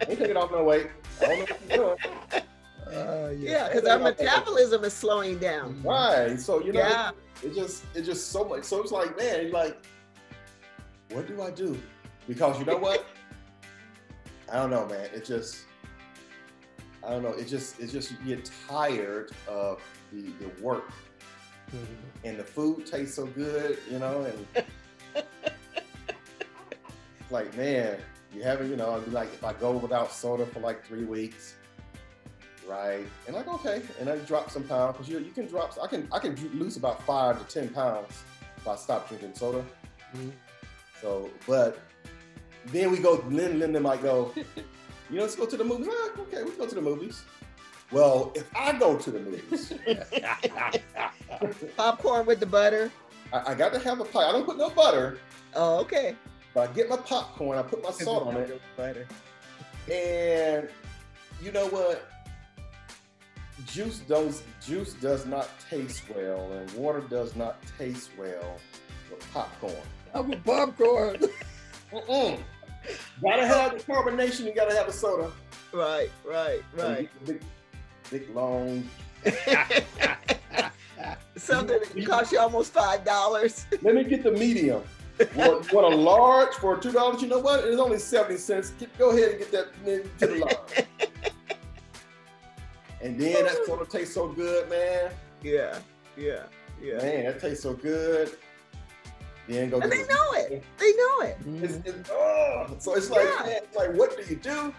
[0.07, 0.87] Ain't taking off no weight.
[1.21, 2.43] I don't know what you're doing.
[2.91, 5.81] Uh, Yeah, because our metabolism is slowing down.
[5.83, 6.39] Right.
[6.39, 7.11] So you know, Yeah.
[7.43, 8.63] it just it's just so much.
[8.63, 9.77] So it's like, man, you're like,
[11.11, 11.79] what do I do?
[12.27, 13.05] Because you know what?
[14.51, 15.09] I don't know, man.
[15.13, 15.65] It just
[17.03, 17.29] I don't know.
[17.33, 20.91] It just it just you get tired of the, the work
[21.73, 21.85] Mhm.
[22.25, 24.65] and the food tastes so good, you know, and
[27.29, 27.97] like man,
[28.35, 31.05] you haven't, you know, I'd be like if I go without soda for like three
[31.05, 31.55] weeks,
[32.67, 33.05] right?
[33.27, 35.77] And like okay, and I drop some pounds because you you can drop.
[35.81, 38.23] I can I can lose about five to ten pounds
[38.57, 39.63] if I stop drinking soda.
[40.15, 40.31] Mhm.
[41.01, 41.79] So, but
[42.67, 43.17] then we go.
[43.17, 44.33] Then Linda might go.
[45.09, 45.87] You know, let's go to the movies.
[45.91, 47.23] Ah, okay, we go to the movies.
[47.91, 49.73] Well, if I go to the movies,
[51.75, 52.91] Popcorn with the butter.
[53.33, 54.27] I, I got to have a pie.
[54.29, 55.17] I don't put no butter,
[55.55, 56.15] Oh, okay.
[56.53, 57.57] but I get my popcorn.
[57.57, 59.07] I put my salt on it, Butter.
[59.91, 60.69] and
[61.41, 62.10] you know what?
[63.65, 68.59] Juice does juice does not taste well, and water does not taste well
[69.09, 69.75] with popcorn.
[70.13, 71.17] I'm with popcorn.
[71.91, 72.39] Mm-mm.
[73.21, 74.45] Gotta have the carbonation.
[74.45, 75.31] You gotta have a soda.
[75.73, 77.09] Right, right, right.
[77.25, 77.41] Big,
[78.09, 78.89] big long.
[81.37, 83.65] Something that cost you almost five dollars.
[83.81, 84.83] Let me get the medium.
[85.35, 87.21] What, what a large for two dollars?
[87.21, 87.63] You know what?
[87.65, 88.71] It's only seventy cents.
[88.79, 89.73] Get, go ahead and get that
[90.19, 90.87] to the large.
[93.01, 95.11] And then that soda tastes so good, man.
[95.41, 95.79] Yeah,
[96.17, 96.43] yeah,
[96.81, 96.97] yeah.
[96.97, 98.31] Man, that tastes so good.
[99.47, 99.79] Then go.
[99.79, 100.63] And they know it.
[100.77, 101.37] They know it.
[101.63, 103.45] It's, it's, oh, so it's like, Yeah.
[103.45, 104.73] man, it's like, what do you do?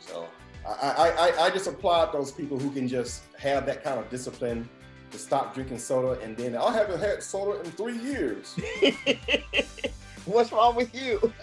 [0.00, 0.28] So
[0.66, 4.08] I, I, I, I just applaud those people who can just have that kind of
[4.10, 4.68] discipline
[5.10, 8.56] to stop drinking soda, and then I haven't had soda in three years.
[10.24, 11.32] What's wrong with you?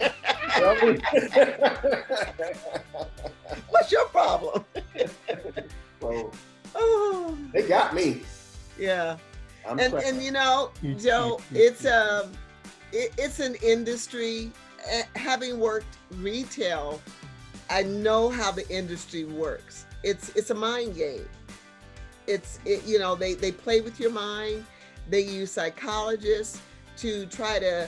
[0.56, 0.74] so
[3.68, 4.64] What's your problem?
[6.74, 8.22] Oh, they got me.
[8.78, 9.16] yeah.
[9.68, 10.14] I'm and cracking.
[10.14, 12.32] and you know, Joe, it's um,
[12.92, 14.50] it, it's an industry.
[14.90, 17.00] eh, Having worked retail,
[17.70, 19.86] I know how the industry works.
[20.02, 21.28] It's it's a mind game.
[22.26, 24.64] It's it, you know they they play with your mind.
[25.08, 26.60] They use psychologists
[26.96, 27.86] to try to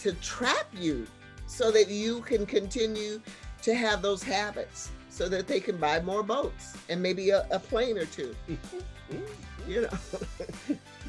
[0.00, 1.06] to trap you
[1.48, 3.20] so that you can continue
[3.62, 7.58] to have those habits so that they can buy more boats and maybe a, a
[7.58, 8.34] plane or two.
[9.66, 9.98] You know.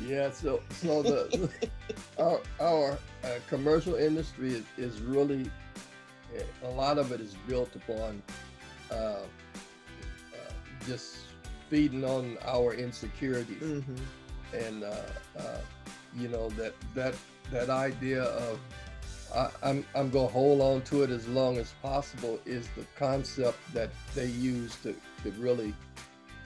[0.05, 1.49] Yeah, so so the
[2.17, 5.49] our our uh, commercial industry is, is really
[6.35, 8.21] eh, a lot of it is built upon
[8.91, 9.23] uh, uh,
[10.87, 11.17] just
[11.69, 13.61] feeding on our insecurities.
[13.61, 13.99] Mhm.
[14.53, 14.95] and uh,
[15.37, 15.57] uh,
[16.17, 17.15] you know that that
[17.51, 18.59] that idea of
[19.35, 23.57] I, I'm I'm gonna hold on to it as long as possible is the concept
[23.73, 25.73] that they use to, to really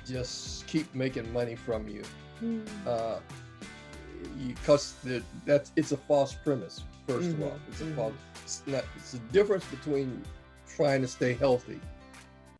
[0.06, 2.04] just keep making money from you
[2.88, 3.19] uh,
[4.48, 4.96] because
[5.46, 6.84] that's it's a false premise.
[7.08, 7.96] 1st of all, it's a mhm.
[7.96, 8.13] false.
[8.43, 8.86] It's not.
[8.96, 10.24] It's a difference between
[10.67, 11.80] trying to stay healthy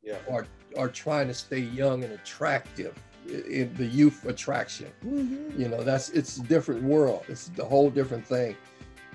[0.04, 0.18] yeah.
[0.28, 2.94] or or trying to stay young and attractive
[3.28, 4.92] in the youth attraction.
[5.06, 5.58] Mhm.
[5.58, 7.24] You know, that's it's a different world.
[7.30, 8.56] It's a whole different thing,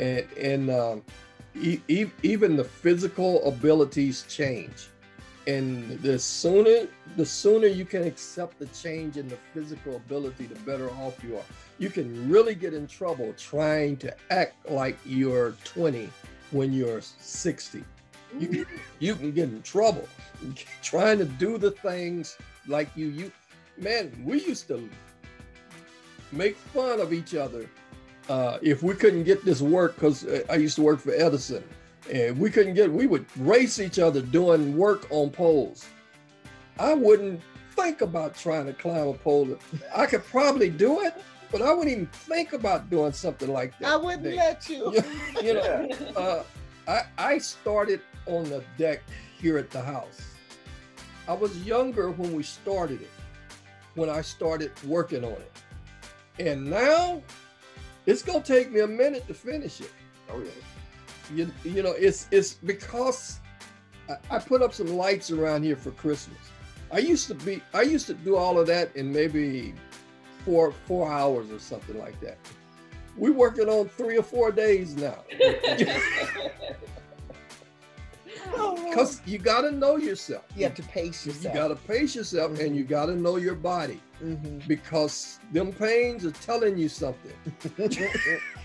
[0.00, 1.02] and and um,
[1.60, 4.88] e- e- even the physical abilities change.
[5.46, 10.58] And the sooner the sooner you can accept the change in the physical ability, the
[10.60, 11.44] better off you are.
[11.78, 16.10] You can really get in trouble trying to act like you're 20
[16.50, 17.84] when you're 60.
[18.38, 18.66] You can,
[18.98, 20.06] you can get in trouble
[20.82, 23.32] trying to do the things like you you
[23.78, 24.88] man we used to
[26.30, 27.68] make fun of each other
[28.28, 31.62] uh, if we couldn't get this work because i used to work for edison
[32.12, 35.86] and we couldn't get we would race each other doing work on poles
[36.78, 37.40] i wouldn't
[37.76, 39.56] think about trying to climb a pole
[39.94, 41.14] i could probably do it
[41.50, 44.92] but i wouldn't even think about doing something like that i wouldn't They- let you
[45.42, 46.42] you know uh,
[46.88, 49.02] I, I started on the deck
[49.38, 50.22] here at the house.
[51.28, 53.10] I was younger when we started it,
[53.94, 55.52] when I started working on it.
[56.38, 57.22] And now
[58.08, 59.92] it's gonna take me a minute to finish it.
[60.30, 60.50] Oh yeah.
[61.34, 63.38] You, you know, it's it's because
[64.08, 66.38] I, I put up some lights around here for Christmas.
[66.90, 69.74] I used to be I used to do all of that in maybe
[70.44, 72.38] four four hours or something like that.
[73.14, 75.24] We're working on three or four days now.
[78.90, 80.44] Because you got to know yourself.
[80.56, 81.54] You have to pace yourself.
[81.54, 84.66] You got to pace yourself and you got to know your body Mhm.
[84.66, 87.32] because them pains are telling you something.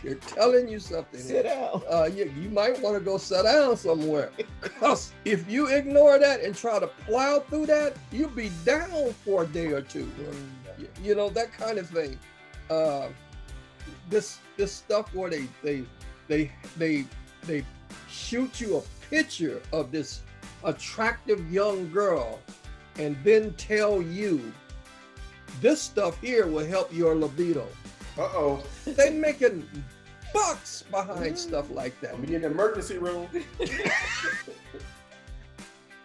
[0.04, 1.20] They're telling you something.
[1.20, 1.82] Sit down.
[1.90, 4.32] Uh, you, you might want to go sit down somewhere.
[4.62, 9.44] Because if you ignore that and try to plow through that, you'll be down for
[9.44, 10.10] a day or two.
[10.78, 12.18] You, you know, that kind of thing.
[12.70, 13.08] Uh,
[14.10, 15.84] this this stuff where they they
[16.28, 17.06] they they
[17.46, 17.64] they
[18.10, 20.22] shoot you a picture of this
[20.64, 22.40] attractive young girl
[22.98, 24.54] and then tell you
[25.62, 27.68] this stuff here will help your libido.
[28.18, 28.64] Uh-oh.
[28.86, 29.68] They making
[30.34, 31.38] bucks behind mm.
[31.38, 32.12] stuff like that.
[32.12, 33.28] I'll be in the emergency room.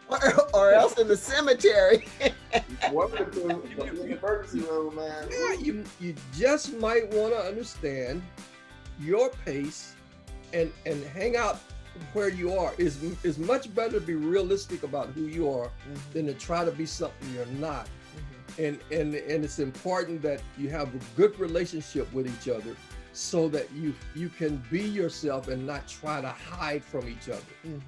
[0.08, 2.06] Or, or else in the cemetery.
[2.90, 3.50] What to do?
[3.50, 5.28] I'll in the emergency room, man.
[5.30, 8.22] Yeah, you you just might want to understand
[9.00, 9.94] your pace
[10.52, 11.58] and and hang out
[12.12, 12.72] where you are.
[12.78, 16.12] is is much better to be realistic about who you are mm-hmm.
[16.12, 17.86] than to try to be something you're not.
[17.86, 18.62] Mm-hmm.
[18.64, 22.76] And and and it's important that you have a good relationship with each other
[23.12, 27.42] so that you you can be yourself and not try to hide from each other.
[27.66, 27.80] Mhm.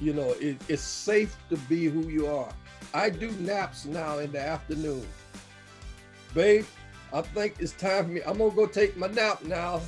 [0.00, 2.52] You know, it, it's safe to be who you are.
[2.94, 5.06] I do naps now in the afternoon.
[6.34, 6.64] Babe,
[7.12, 8.20] I think it's time for me.
[8.24, 9.80] I'm gonna go take my nap now.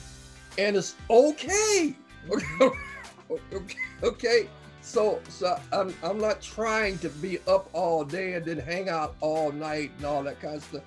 [0.58, 1.94] And it's okay.
[2.28, 2.68] Mm-hmm.
[3.52, 3.76] okay.
[4.02, 4.48] okay.
[4.82, 9.14] So so I'm I'm not trying to be up all day and then hang out
[9.20, 10.82] all night and all that kind of stuff.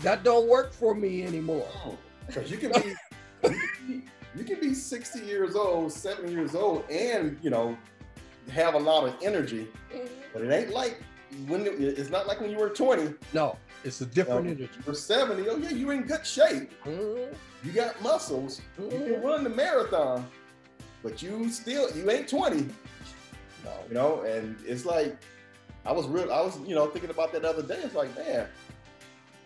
[0.00, 1.66] That don't work for me anymore.
[2.26, 2.94] Because you can be,
[3.42, 4.02] you can be
[4.36, 7.76] you can be 60 years old, 70 years old, and you know,
[8.50, 9.68] have a lot of energy.
[10.32, 11.02] But it ain't like
[11.48, 13.14] when it- it's not like when you were 20.
[13.32, 14.68] No, it's a different Um, energy.
[14.84, 16.70] For 70, oh yeah, you're in good shape.
[16.84, 18.60] Mhm, You got muscles.
[18.78, 19.06] You mhm.
[19.06, 20.26] can run the marathon,
[21.02, 22.68] but you still you ain't 20.
[23.64, 23.70] No.
[23.88, 25.16] You know, and it's like
[25.84, 26.32] I was real.
[26.32, 27.80] I was you know thinking about that the other day.
[27.82, 28.46] It's like man.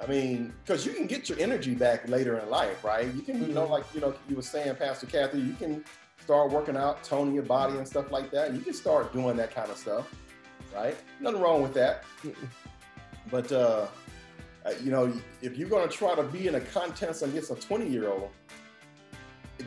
[0.03, 3.07] I mean, because you can get your energy back later in life, right?
[3.15, 3.71] You can, you know, Mhm.
[3.71, 5.83] like you know, you were saying, Pastor Kathy, you can
[6.23, 8.53] start working out, toning your body and stuff like that.
[8.53, 10.13] You can start doing that kind of stuff,
[10.75, 10.95] right?
[11.21, 12.05] Nothing wrong with that.
[13.31, 13.87] But uh,
[14.67, 17.89] uh, you know, if you're gonna try to be in a contest against a 20
[17.89, 18.31] year old,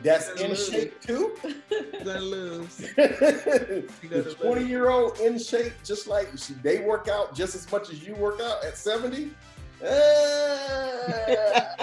[0.02, 1.36] that's in gonna shape too.
[1.70, 2.76] You're gonna lose.
[2.76, 6.30] the gonna 20 year old in shape, just like
[6.62, 9.30] they work out just as much as you work out at 70.
[9.82, 9.86] Uh,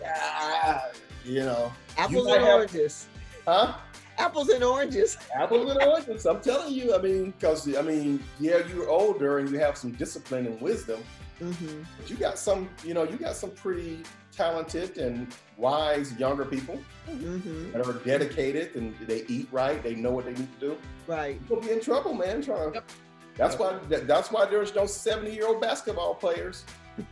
[0.00, 0.80] yeah,
[1.24, 3.06] you know, Apples might and have- oranges.
[3.46, 3.74] huh?
[4.18, 5.16] Apples and oranges.
[5.34, 6.26] Apples and oranges.
[6.26, 6.94] I'm telling you.
[6.94, 11.00] I mean, because I mean, yeah, you're older and you have some discipline and wisdom,
[11.40, 11.82] Mm-hmm.
[11.98, 14.00] but you got some, you know, you got some pretty
[14.32, 16.78] talented and wise younger people
[17.10, 17.72] Mm-hmm.
[17.72, 19.82] that are dedicated and they eat right.
[19.82, 20.76] They know what they need to do.
[21.08, 21.38] Right.
[21.50, 22.40] You'll be in trouble, man.
[22.42, 22.74] Trying.
[22.74, 22.90] Yep.
[23.36, 23.78] That's why.
[23.88, 26.64] that- That's why there's no 70 year old basketball players.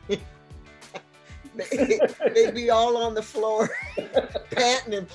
[1.56, 1.98] They,
[2.32, 3.68] they'd be all on the floor,
[4.52, 5.06] panting and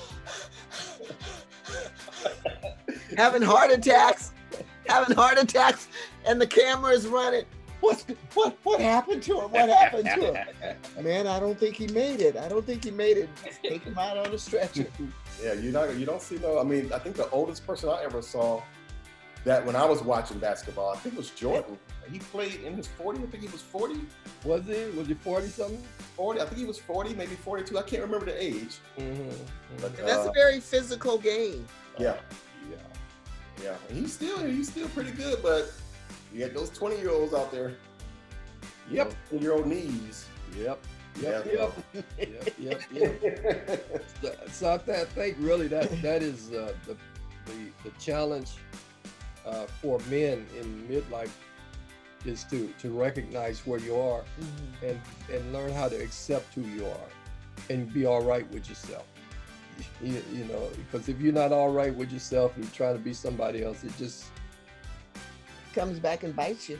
[3.16, 4.32] having heart attacks,
[4.86, 5.88] having heart attacks,
[6.26, 7.44] and the camera is running.
[7.80, 8.56] What's what?
[8.62, 9.50] What happened to him?
[9.50, 10.76] What happened to him?
[11.04, 12.36] Man, I don't think he made it.
[12.36, 13.28] I don't think he made it.
[13.44, 14.86] Just take him out on a stretcher.
[15.42, 15.94] Yeah, you not.
[15.96, 16.58] You don't see no.
[16.58, 18.62] I mean, I think the oldest person I ever saw
[19.44, 21.78] that when I was watching basketball, I think it was Jordan.
[22.10, 23.22] He played in his 40.
[23.22, 24.00] I think he was 40.
[24.44, 24.86] Was he?
[24.96, 25.82] Was he 40 something?
[26.16, 26.40] 40.
[26.40, 27.78] I think he was 40, maybe 42.
[27.78, 28.78] I can't remember the age.
[28.98, 29.28] Mm-hmm.
[29.82, 31.66] But And that's uh, a very physical game.
[31.98, 32.16] yeah,
[32.70, 32.76] Yeah.
[33.62, 33.74] yeah.
[33.90, 35.70] And he's still he's still pretty good, but
[36.36, 37.74] you got those 20 year olds out there.
[38.90, 39.14] Yep.
[39.30, 40.26] 20 year old knees.
[40.56, 40.84] Yep.
[41.22, 41.46] Yep.
[41.46, 42.06] Yeah, Yep.
[42.18, 42.54] yep.
[42.58, 42.82] Yep.
[42.92, 44.04] Yep.
[44.22, 46.94] So, so I, th- I think really that that is uh, the,
[47.46, 47.52] the
[47.84, 48.50] the challenge
[49.46, 51.30] uh, for men in midlife
[52.26, 54.24] is to to recognize where you are
[54.84, 55.00] and
[55.32, 57.08] and learn how to accept who you are
[57.70, 59.06] and be all right with yourself.
[60.02, 63.02] You, you know, because if you're not all right with yourself and you're trying to
[63.02, 64.26] be somebody else, it just
[65.76, 66.78] Comes back and bites you.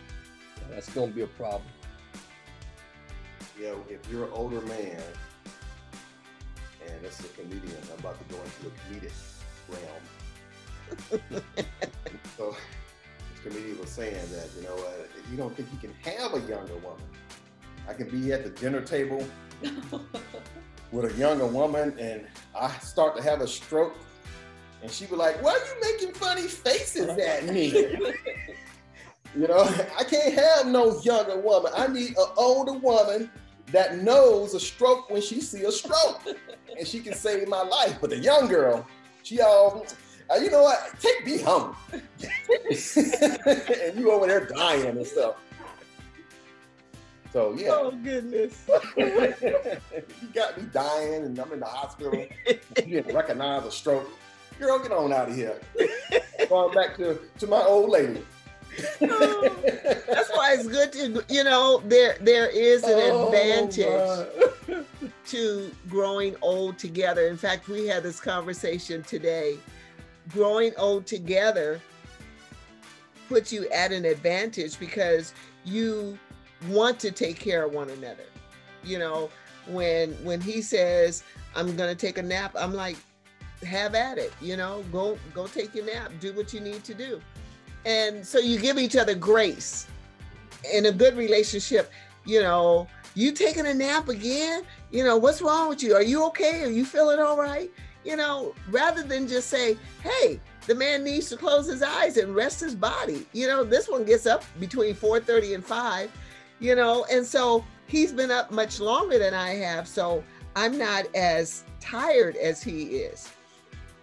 [0.70, 1.60] that's going to be a problem.
[3.60, 5.02] Yeah, if you're an older man,
[6.86, 9.12] and it's a comedian, I'm about to go into the comedic
[9.68, 11.42] realm.
[12.38, 12.56] so,
[13.34, 16.32] this comedian was saying that, you know, uh, if you don't think you can have
[16.32, 17.04] a younger woman,
[17.86, 19.22] I can be at the dinner table
[20.90, 22.26] with a younger woman, and
[22.58, 23.94] I start to have a stroke,
[24.82, 27.98] and she be like, "Why are you making funny faces at me?"
[29.36, 29.62] You know,
[29.98, 31.72] I can't have no younger woman.
[31.76, 33.30] I need an older woman
[33.66, 36.22] that knows a stroke when she see a stroke,
[36.78, 37.98] and she can save my life.
[38.00, 38.86] But the young girl,
[39.22, 39.86] she all,
[40.30, 40.94] uh, you know what?
[41.00, 41.76] Take me home.
[41.92, 42.02] and
[43.98, 45.36] you over there dying and stuff.
[47.32, 47.68] So yeah.
[47.72, 48.66] Oh goodness.
[48.96, 52.24] you got me dying and I'm in the hospital.
[52.46, 54.08] you didn't recognize a stroke.
[54.58, 55.60] Girl, get on out of here.
[56.48, 58.24] Going back to, to my old lady.
[59.00, 64.86] That's why it's good to you know there there is an Oh, advantage
[65.26, 67.26] to growing old together.
[67.28, 69.58] In fact, we had this conversation today.
[70.30, 71.80] Growing old together
[73.28, 75.32] puts you at an advantage because
[75.64, 76.18] you
[76.68, 78.24] want to take care of one another.
[78.84, 79.30] You know,
[79.68, 81.22] when when he says,
[81.54, 82.96] "I'm going to take a nap," I'm like,
[83.66, 86.12] "Have at it." You know, go go take your nap.
[86.20, 87.20] Do what you need to do.
[87.86, 89.86] And so you give each other grace.
[90.74, 91.92] In a good relationship,
[92.24, 94.64] you know, you taking a nap again?
[94.90, 95.94] You know, what's wrong with you?
[95.94, 96.64] Are you okay?
[96.64, 97.70] Are you feeling all right?
[98.04, 102.34] You know, rather than just say, hey, the man needs to close his eyes and
[102.34, 103.24] rest his body.
[103.32, 106.10] You know, this one gets up between 4:30 and 5,
[106.58, 109.86] you know, and so he's been up much longer than I have.
[109.86, 110.24] So
[110.56, 113.28] I'm not as tired as he is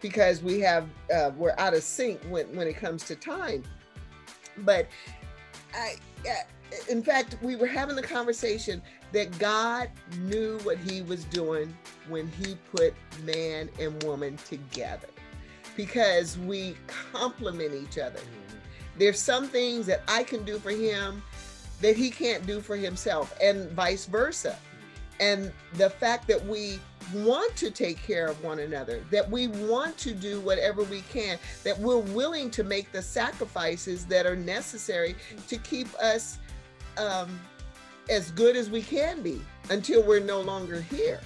[0.03, 3.63] because we have uh, we're out of sync when when it comes to time.
[4.59, 4.87] But
[5.73, 5.95] I,
[6.29, 6.33] uh,
[6.87, 8.83] in fact, we were having the conversation
[9.13, 9.89] that God
[10.19, 11.75] knew what He was doing
[12.07, 12.93] when He put
[13.23, 15.09] man and woman together,
[15.75, 18.19] because we complement each other.
[18.99, 21.23] There's some things that I can do for him
[21.81, 24.57] that he can't do for himself, and vice versa.
[25.19, 26.79] And the fact that we
[27.13, 31.37] want to take care of one another, that we want to do whatever we can,
[31.63, 35.15] that we're willing to make the sacrifices that are necessary
[35.47, 36.39] to keep us
[36.97, 37.39] um,
[38.09, 41.19] as good as we can be until we're no longer here.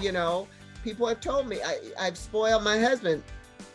[0.00, 0.48] You know,
[0.82, 3.22] people have told me I, I've spoiled my husband.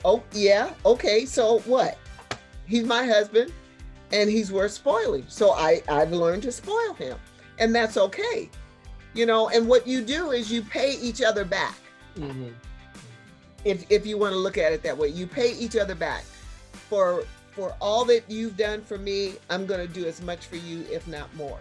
[0.05, 1.97] Oh, yeah, okay, so what?
[2.65, 3.51] He's my husband
[4.11, 5.25] and he's worth spoiling.
[5.27, 7.17] So I, I've learned to spoil him,
[7.57, 8.49] and that's okay.
[9.19, 11.75] You know, and what you do is you pay each other back.
[12.17, 12.53] Mhm.
[13.65, 16.23] If, if you want to look at it that way, you pay each other back
[16.89, 19.33] for for all that you've done for me.
[19.49, 21.59] I'm going to do as much for you, if not more.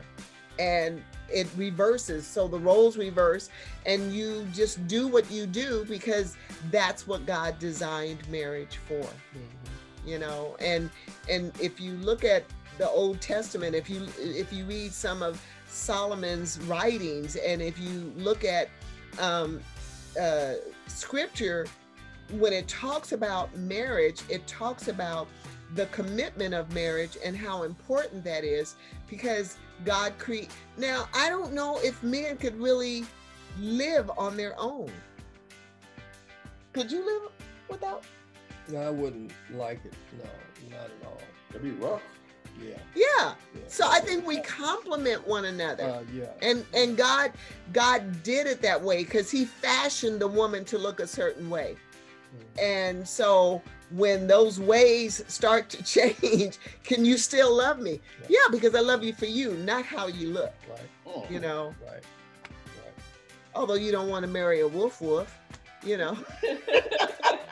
[0.61, 3.51] And it reverses, so the roles reverse,
[3.87, 6.37] and you just do what you do because
[6.71, 9.03] that's what God designed marriage for
[9.35, 10.07] Mhm.
[10.07, 10.91] you know and
[11.29, 12.45] and if you look at
[12.79, 18.13] the old testament if you if you read some of solomon's writings and if you
[18.17, 18.69] look at
[19.21, 19.61] um,
[20.21, 20.55] uh,
[20.87, 21.67] scripture
[22.33, 25.29] when it talks about marriage it talks about
[25.75, 28.77] the commitment of marriage and how important that is
[29.09, 33.05] because god create now i don't know if men could really
[33.61, 34.91] live on their own
[36.73, 37.31] could you live
[37.69, 38.05] without
[38.71, 39.95] No, I wouldn't like it.
[40.19, 41.21] No, not at all.
[41.51, 42.03] It'd be rough.
[42.61, 42.77] Yeah.
[42.95, 43.61] yeah yeah.
[43.69, 45.85] So I think we complement one another.
[45.85, 46.27] Uh, yeah.
[46.43, 47.33] and and God
[47.73, 51.77] God did it that way cuz he fashioned the woman to look a certain way.
[52.37, 52.63] Mhm.
[52.63, 58.01] And so when those ways start to change, can you still love me?
[58.23, 58.27] Yeah.
[58.41, 61.31] Yeah, because I love you for you, not how you look, Right.
[61.31, 61.75] You know.
[61.83, 62.03] Right.
[62.03, 62.95] Right.
[63.55, 65.37] Although you don't want to marry a wolf wolf,
[65.83, 66.17] you know.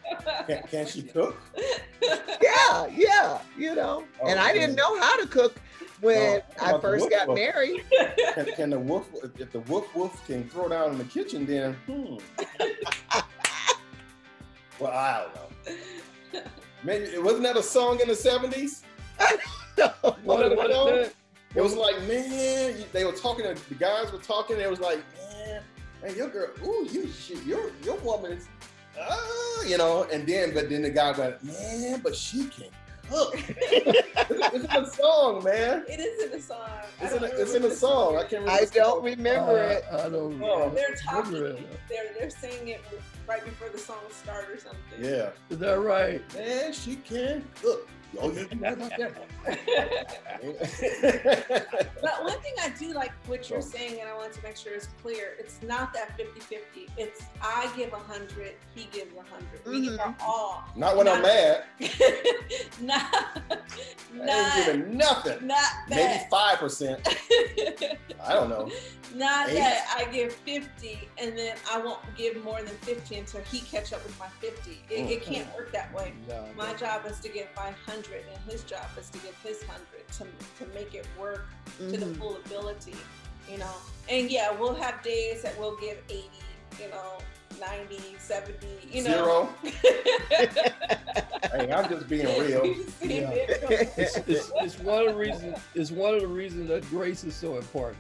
[0.46, 1.36] Can, can she cook?
[2.42, 4.04] Yeah, yeah, you know.
[4.22, 5.56] Oh, and I didn't know how to cook
[6.00, 7.38] when I first wolf got wolf.
[7.38, 7.82] married.
[8.34, 9.08] Can, can the wolf,
[9.38, 12.16] if the wolf wolf can throw down in the kitchen, then hmm.
[14.78, 16.42] well, I don't know.
[16.84, 18.82] Maybe wasn't that a song in the seventies?
[19.76, 21.14] What, What- what, what- what-
[21.54, 23.46] It was like, man, they were talking.
[23.68, 24.58] The guys were talking.
[24.60, 25.02] It was like,
[25.46, 25.62] man,
[26.02, 28.46] man, your girl, ooh, you, shit, your your woman is,
[29.00, 30.06] ah, you know.
[30.12, 32.68] And then, but then the guy went, man, but she can
[33.08, 33.34] cook.
[33.58, 35.84] it's in the song, man.
[35.88, 36.68] It is in a song.
[37.00, 38.16] It's in, a, it's in remember the song.
[38.16, 38.52] I can't remember.
[38.52, 39.04] I don't song.
[39.04, 39.84] remember uh, it.
[39.92, 40.70] I, I don't Oh.
[40.70, 41.32] They're talking.
[41.88, 42.80] They're they're saying it
[43.26, 45.04] right before the song starts or something.
[45.04, 46.22] Yeah, Is that right?
[46.34, 47.88] man, she can cook.
[48.20, 49.12] Oh, you That's not that.
[52.00, 53.70] But one thing I do like what you're Sure.
[53.70, 56.88] saying, and I want to make sure it's clear, it's not that 50 50.
[56.96, 59.46] It's I give 100, he gives 100.
[59.64, 59.90] We mm-hmm.
[59.90, 60.64] give our all.
[60.76, 61.64] Not when I'm mad.
[62.80, 63.34] not, I
[64.14, 65.46] ain't not, giving nothing.
[65.46, 67.06] not Maybe five percent.
[68.24, 68.70] I don't know.
[69.14, 69.54] not Eight?
[69.56, 73.92] that I give 50 and then I won't give more than 50 until he catch
[73.92, 74.70] up with my 50.
[74.90, 75.22] It, it mm.
[75.22, 76.12] can't work that way.
[76.28, 76.78] No, My no.
[76.78, 79.82] job is to give 500 and his job is to give his 100
[80.18, 81.46] to, to make it work
[81.78, 82.18] to the Mhm.
[82.18, 82.94] full ability,
[83.50, 83.74] you know.
[84.08, 86.28] And yeah, we'll have days that we'll give 80,
[86.80, 87.18] you know,
[87.58, 89.48] 90, 70, you know.
[89.62, 89.72] Zero.
[91.52, 92.66] hey, I'm just being real.
[92.66, 93.30] You just see Yeah.
[93.32, 95.58] It's, it's, it's one of the reasons.
[95.74, 97.98] It's one of the reasons that grace is so important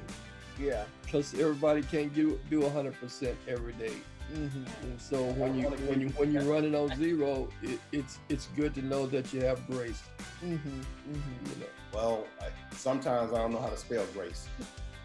[0.60, 0.84] Yeah.
[1.04, 3.92] because everybody can't do do 100 percent every day.
[4.34, 4.64] Mm-hmm.
[4.84, 8.74] And so when you when you when you're running on zero, it, it's it's good
[8.74, 10.02] to know that you have grace.
[10.44, 10.68] Mm-hmm.
[10.68, 11.50] Mm-hmm.
[11.50, 11.66] You know.
[11.94, 14.48] Well, I, sometimes I don't know how to spell grace.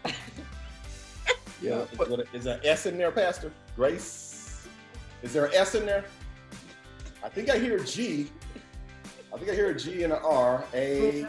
[1.62, 1.82] Yeah.
[1.82, 3.52] Is, But, there- is there an S in there, Pastor?
[3.76, 4.66] Grace?
[5.22, 6.04] Is there an S in there?
[7.22, 8.30] I think I hear a G.
[9.32, 10.64] I think I hear a G and an R.
[10.74, 11.24] A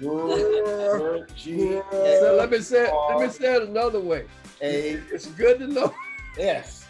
[1.36, 4.24] G so let me say it, let me say it another way.
[4.62, 5.94] A It's good to know.
[6.38, 6.86] S.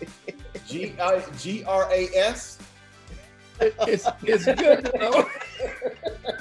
[0.66, 2.58] G I G R A S.
[3.60, 5.28] it- it's it's good to know.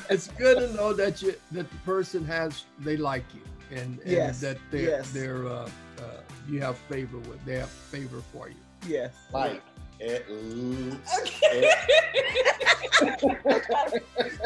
[0.09, 3.41] it's good to know that you that the person has they like you
[3.77, 5.11] and, and Yes, that they're yes.
[5.11, 8.55] they're uh, uh, you have favor with they have favor for you.
[8.87, 9.13] Yes.
[9.31, 9.61] Like
[9.99, 10.25] it.
[10.29, 11.69] l- Okay.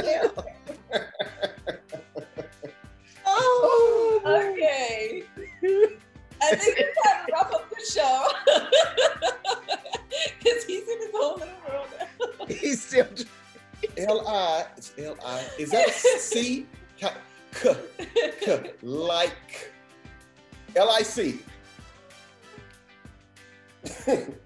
[0.04, 0.28] Yeah.
[3.26, 5.24] oh, okay.
[6.42, 8.28] I think it's time to wrap up the show.
[10.40, 11.88] Because he's in his own little world.
[12.50, 13.08] He's still.
[13.98, 14.66] L I.
[14.78, 15.46] It's L I.
[15.60, 16.66] Is that a C?
[16.98, 17.10] K.
[17.54, 17.76] K.
[18.42, 18.72] K.
[18.82, 19.72] Like.
[20.76, 21.40] L I C.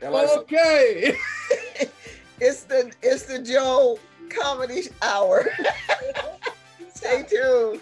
[0.02, 0.34] L I C.
[0.38, 1.16] Okay.
[2.40, 5.48] It's the it's the Joe comedy hour.
[6.94, 7.82] Stay tuned.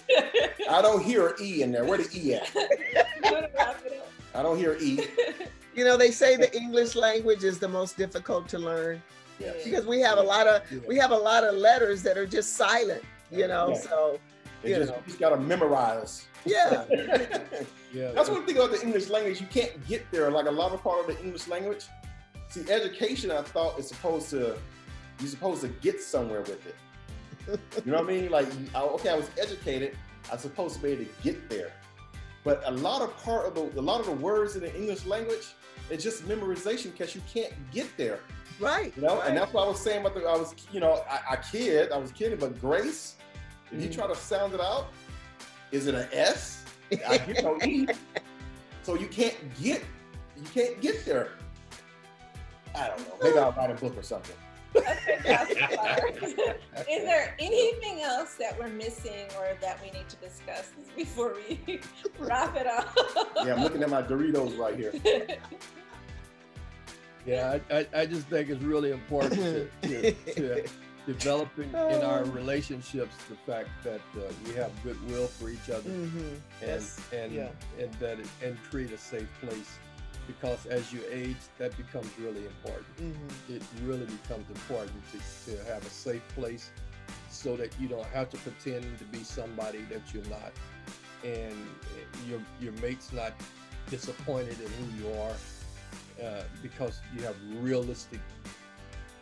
[0.69, 1.85] I don't hear an E in there.
[1.85, 2.51] Where the E at?
[4.33, 4.77] You wanna wrap it up?
[4.77, 5.07] I don't hear E.
[5.75, 9.01] You know they say the English language is the most difficult to learn
[9.39, 9.63] Yes.
[9.63, 10.79] because we have a lot of Yeah.
[10.87, 13.03] we have a lot of letters that are just silent.
[13.31, 13.79] You know, Yeah.
[13.81, 14.19] so
[14.61, 15.01] They you just, know.
[15.07, 16.25] just gotta memorize.
[16.43, 16.83] yeah.
[17.93, 18.11] Yeah.
[18.11, 19.39] That's one thing about the English language.
[19.39, 20.29] You can't get there.
[20.29, 21.85] Like a lot of part of the English language.
[22.49, 24.57] See, education, I thought is supposed to,
[25.19, 26.75] you're supposed to get somewhere with it.
[27.85, 28.29] You know what I mean?
[28.29, 29.95] Like, you- I- okay, I was educated.
[30.31, 31.71] I'm supposed to be able to get there.
[32.43, 35.05] But a lot of part of the, a lot of the words in the English
[35.05, 35.47] language,
[35.89, 38.19] it's just memorization because you can't get there.
[38.59, 38.93] Right.
[38.95, 39.27] You know, right.
[39.27, 40.21] and that's what I was saying about the.
[40.21, 43.15] I was, you know, I, I kid, I was kidding, but grace.
[43.71, 43.95] If you Mhm.
[43.95, 44.87] try to sound it out,
[45.71, 46.65] is it an S?
[47.07, 47.87] I hear no E.
[48.81, 49.83] So you can't get,
[50.35, 51.33] you can't get there.
[52.73, 53.15] I don't know.
[53.21, 54.35] Maybe I'll write a book or something.
[54.75, 56.55] Okay,
[56.89, 61.79] Is there anything else that we're missing or that we need to discuss before we
[62.19, 62.95] wrap it up?
[63.37, 64.93] Yeah, I'm looking at my Doritos right here.
[67.25, 70.63] Yeah, I, I, I just think it's really important to, to, to
[71.05, 76.13] developing in our relationships the fact that uh, we have goodwill for each other Mhm.
[76.21, 77.49] and That's- and yeah.
[77.79, 79.77] and that it, and create a safe place
[80.31, 83.29] because as you age that becomes really important Mhm.
[83.55, 85.17] it really becomes important to,
[85.47, 86.65] to have a safe place
[87.41, 90.51] so that you don't have to pretend to be somebody that you're not
[91.23, 91.57] and
[92.29, 93.33] your your mate's not
[93.89, 95.35] disappointed in who you are
[96.25, 97.35] uh, because you have
[97.69, 98.21] realistic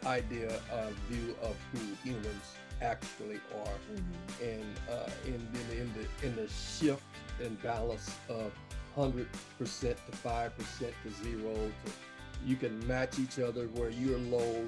[0.06, 2.46] idea of view of who humans
[2.82, 4.52] actually are Mhm.
[4.54, 7.04] and uh, in, in, in the in the shift
[7.44, 8.52] and balance of
[8.98, 9.28] hundred
[9.60, 11.92] percent to five percent to zero, to,
[12.46, 14.66] you can match each other where you're low,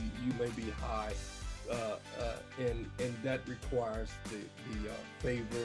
[0.00, 1.12] you, you may be high,
[1.70, 4.36] uh, uh, and and that requires the
[4.72, 5.64] the uh, favor,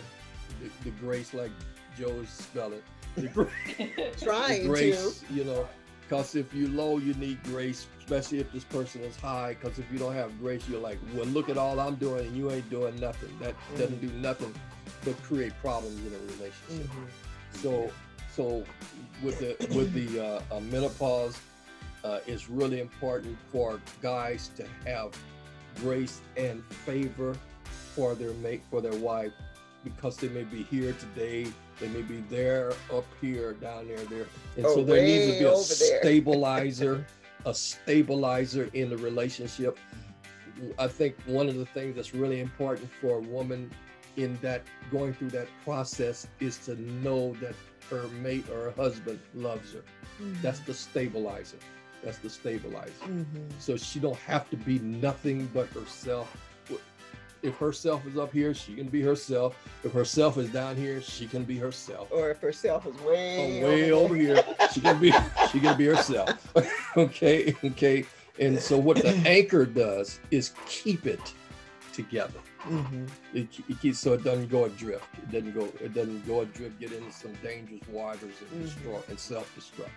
[0.61, 1.51] the, the grace, like
[1.97, 2.83] Joe spell it,
[3.15, 3.47] the, gra-
[3.77, 5.67] the Trying grace, you know.
[6.01, 9.55] Because if you're low, you need grace, especially if this person is high.
[9.59, 12.35] Because if you don't have grace, you're like, well, look at all I'm doing, and
[12.35, 13.29] you ain't doing nothing.
[13.39, 14.53] That doesn't do nothing
[15.05, 16.25] but create problems in a to.
[16.33, 16.87] relationship.
[16.91, 17.07] Mhm.
[17.61, 17.91] So,
[18.31, 18.63] so
[19.21, 21.39] with the with the uh, uh, menopause,
[22.03, 25.17] uh, it's really important for guys to have
[25.81, 27.35] grace and favor
[27.95, 29.31] for their mate, for their wife,
[29.83, 34.25] because they may be here today, they may be there, up here, down there, there,
[34.57, 37.05] and so Oh, there needs to be a stabilizer,
[37.45, 39.77] a stabilizer in the relationship.
[40.77, 43.71] I think one of the things that's really important for a woman
[44.17, 47.55] in that going through that process is to know that
[47.89, 49.81] her mate or her husband loves her.
[50.41, 51.57] That's the stabilizer.
[52.03, 52.91] That's the stabilizer.
[53.05, 53.49] Mhm.
[53.59, 56.35] So she don't have to be nothing but herself.
[57.41, 59.57] If herself is up here, she can be herself.
[59.83, 62.07] If herself is down here, she can be herself.
[62.09, 64.41] Or if herself is way, Oh, way over here,
[64.73, 65.11] she can be
[65.51, 66.29] she can be herself.
[66.97, 68.05] okay, okay.
[68.39, 71.33] And so what the anchor does is keep it
[71.91, 72.39] together.
[72.63, 73.09] Mhm.
[73.33, 75.05] It, it keeps so it doesn't go adrift.
[75.17, 75.65] It doesn't go.
[75.81, 76.79] It doesn't go adrift.
[76.79, 78.65] Get into some dangerous waters and Mhm.
[78.65, 79.89] destroy and self-destruct.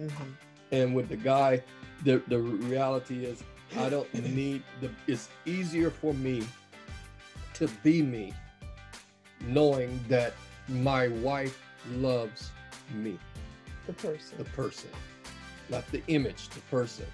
[0.00, 0.32] Mhm.
[0.72, 1.62] And with the guy,
[2.04, 3.42] the the reality is
[3.76, 6.46] I don't need the it's easier for me
[7.54, 8.32] to be me
[9.40, 10.34] knowing that
[10.68, 11.60] my wife
[11.92, 12.50] loves
[12.94, 13.18] me,
[13.86, 14.38] The person.
[14.38, 14.90] the person,
[15.68, 17.06] not the image, the person.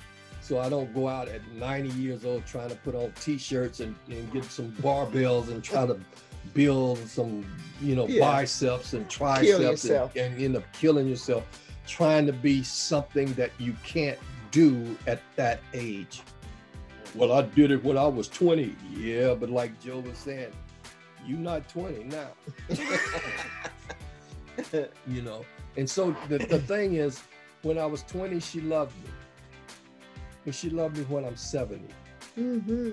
[0.42, 3.94] So I don't go out at 90 years old trying to put on t-shirts and,
[4.08, 5.98] and get some barbells and try to
[6.52, 7.46] build some,
[7.80, 8.20] you know, Yeah.
[8.20, 11.44] biceps and triceps and, and end up killing yourself
[11.86, 14.18] trying to be something that you can't
[14.50, 16.22] do at that age.
[17.14, 18.74] Well, I did it when I was 20.
[18.96, 20.52] Yeah, but like Joe was saying,
[21.24, 22.28] you're not 20 now.
[25.06, 25.44] you know.
[25.76, 27.22] And so the, the thing is,
[27.62, 29.10] when I was 20, she loved me.
[30.44, 31.84] But she loved me when I'm 70.
[32.34, 32.90] hmm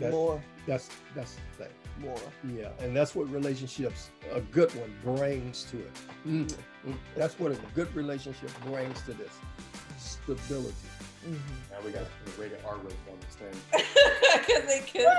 [0.00, 1.72] That- More, That's that's the thing.
[2.00, 2.18] more.
[2.56, 5.90] Yeah, and that's what relationships, a good one, brings to it.
[6.26, 6.54] Mm.
[7.16, 9.32] That's what a good relationship brings to this
[9.98, 10.74] stability.
[11.26, 11.38] Mhm.
[11.72, 13.54] Now we got to a rated R rating on this thing.
[13.72, 15.10] Because they kids.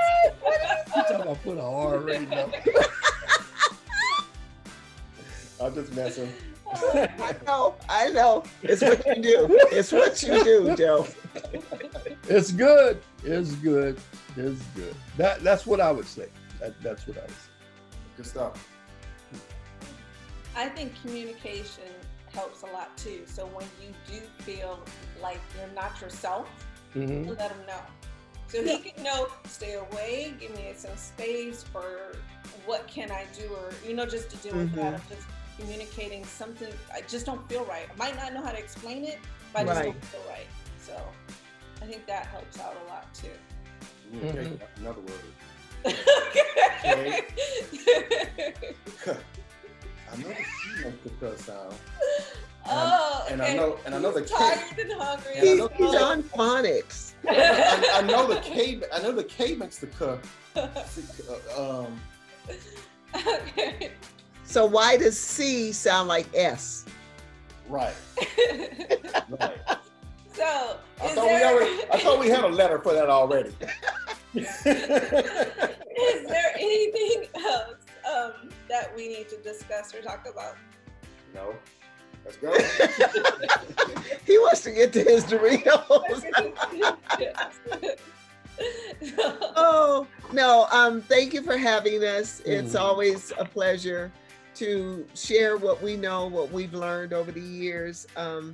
[0.95, 2.53] You talking about put a R rating up?
[5.61, 6.31] I'm just messing.
[6.73, 8.43] I know, I know.
[8.61, 9.47] It's what you do.
[9.71, 11.07] It's what you do, Joe.
[12.27, 13.01] It's good.
[13.23, 13.99] It's good.
[14.37, 14.95] It's good.
[15.17, 16.29] That that's what I would say.
[16.59, 17.51] That, that's what I would say.
[18.17, 18.67] Good stuff.
[20.55, 21.83] I think communication
[22.33, 23.23] helps a lot too.
[23.25, 24.79] So when you do feel
[25.21, 26.49] like you're not yourself,
[26.95, 27.25] Mhm.
[27.25, 27.81] you let him know.
[28.47, 32.15] So he can know, stay away, give me some space for
[32.65, 34.95] what can I do, or you know, just to deal with that.
[34.95, 35.27] I'm just
[35.59, 36.71] communicating something.
[36.93, 37.87] I just don't feel right.
[37.91, 39.19] I might not know how to explain it,
[39.53, 39.85] but I just Right.
[39.91, 40.47] don't feel right.
[40.81, 40.93] So
[41.81, 43.29] I think that helps out a lot too.
[44.11, 44.77] Communicate, Mhm.
[44.77, 45.21] another word.
[45.85, 47.25] okay.
[50.11, 51.75] I know the T makes the cuss sound.
[52.65, 53.55] oh, and I okay.
[53.55, 55.33] know- and I know the He's K- tired and hungry.
[55.35, 57.13] And He's, he's on phonics.
[57.29, 58.81] I, I know the K.
[58.91, 60.19] I know the K makes the cuss.
[61.55, 61.99] Uh, um,
[63.15, 63.91] okay.
[64.49, 66.83] So why does C sound like S?
[67.67, 67.93] right,
[69.29, 69.59] right.
[70.33, 71.83] so, I is thought we there, already.
[71.93, 73.51] I thought we had a letter for that already.
[74.33, 77.75] is there anything else
[78.11, 80.55] um, that we need to discuss or talk about?
[81.35, 81.53] no.
[82.25, 82.53] Let's go.
[84.25, 86.23] He wants to get to his Doritos.
[89.55, 90.67] Oh, no.
[90.71, 92.41] Um, thank you for having us.
[92.45, 92.79] It's Mhm.
[92.79, 94.11] always a pleasure
[94.59, 98.05] to share what we know, what we've learned over the years.
[98.17, 98.53] Um,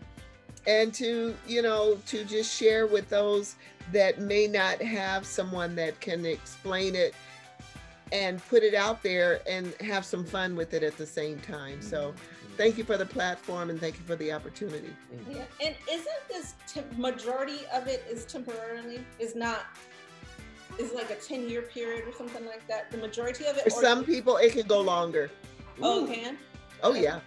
[0.68, 3.56] and to, you know, to just share with those
[3.92, 7.16] that may not have someone that can explain it
[8.12, 11.82] and put it out there and have some fun with it at the same time.
[11.82, 12.14] So
[12.56, 14.94] thank you for the platform and thank you for the opportunity.
[15.30, 15.44] yeah.
[15.64, 19.04] And isn't this tem- majority of it is temporarily?
[19.18, 19.66] Is not
[20.78, 22.92] is like a ten year period or something like that?
[22.92, 23.64] The majority of it.
[23.72, 25.32] For or- some people, it can go longer.
[25.82, 26.38] Oh, it can.
[26.84, 27.20] Oh, yeah.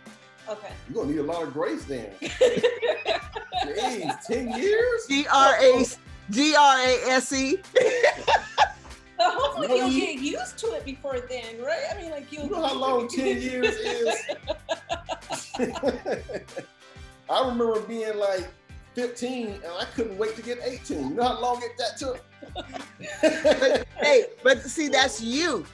[0.48, 0.72] Okay.
[0.88, 2.10] You're gonna need a lot of grace then.
[2.20, 5.06] Jeez, ten years?
[5.08, 5.84] G R A
[6.30, 7.58] G R A S E.
[9.20, 11.86] Oh, but hopefully No, you'll you- get used to it before then, right?
[11.92, 12.44] I mean, like you.
[12.44, 14.14] You know how long ten years is?
[17.28, 18.46] I remember being like
[18.94, 21.08] 15 and I couldn't wait to get 18.
[21.10, 22.24] You know how long it that took?
[24.00, 25.66] Hey, but see, that's you.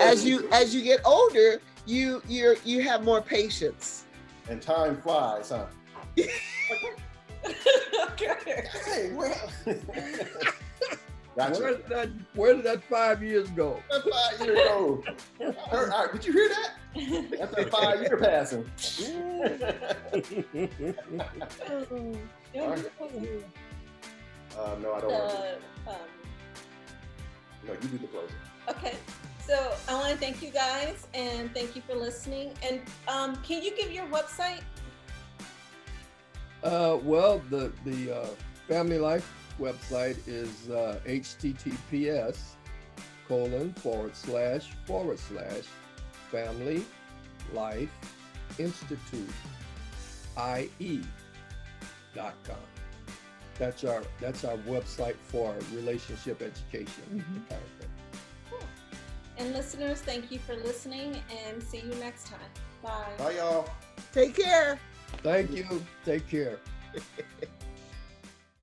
[0.00, 4.04] As you as you get older, you you're you have more patience.
[4.48, 5.66] and time flies, huh?
[8.12, 8.66] okay.
[8.84, 9.50] Hey, well.
[11.34, 13.80] Where did that Where did that five years go?
[13.90, 15.06] That's five years old.
[15.72, 16.72] All right, did you hear that?
[17.38, 18.66] That's that five year passing.
[22.54, 22.72] Yeah,
[24.58, 25.36] uh, no, I don't want to.
[25.36, 25.56] uh,
[25.88, 25.94] um,
[27.66, 28.36] No, you do the closing.
[28.68, 28.94] okay.
[29.46, 32.52] So I want to thank you guys and thank you for listening.
[32.62, 34.62] And um, can you give your website?
[36.62, 38.26] Uh, well, the the uh,
[38.68, 39.28] Family Life
[39.60, 42.38] website is uh, https
[43.26, 45.64] colon forward slash forward slash
[46.30, 46.84] Family
[47.52, 47.90] Life
[48.58, 49.28] Institute
[50.38, 51.02] ie
[52.14, 52.56] dot com.
[53.58, 57.04] That's our that's our website for relationship education.
[57.10, 57.48] Mhm.
[57.48, 57.81] kind of thing.
[59.42, 62.38] And listeners, thank you for listening and see you next time.
[62.80, 63.10] Bye.
[63.18, 63.68] Bye, y'all.
[64.12, 64.78] Take care.
[65.24, 65.84] Thank you.
[66.04, 66.60] Take care.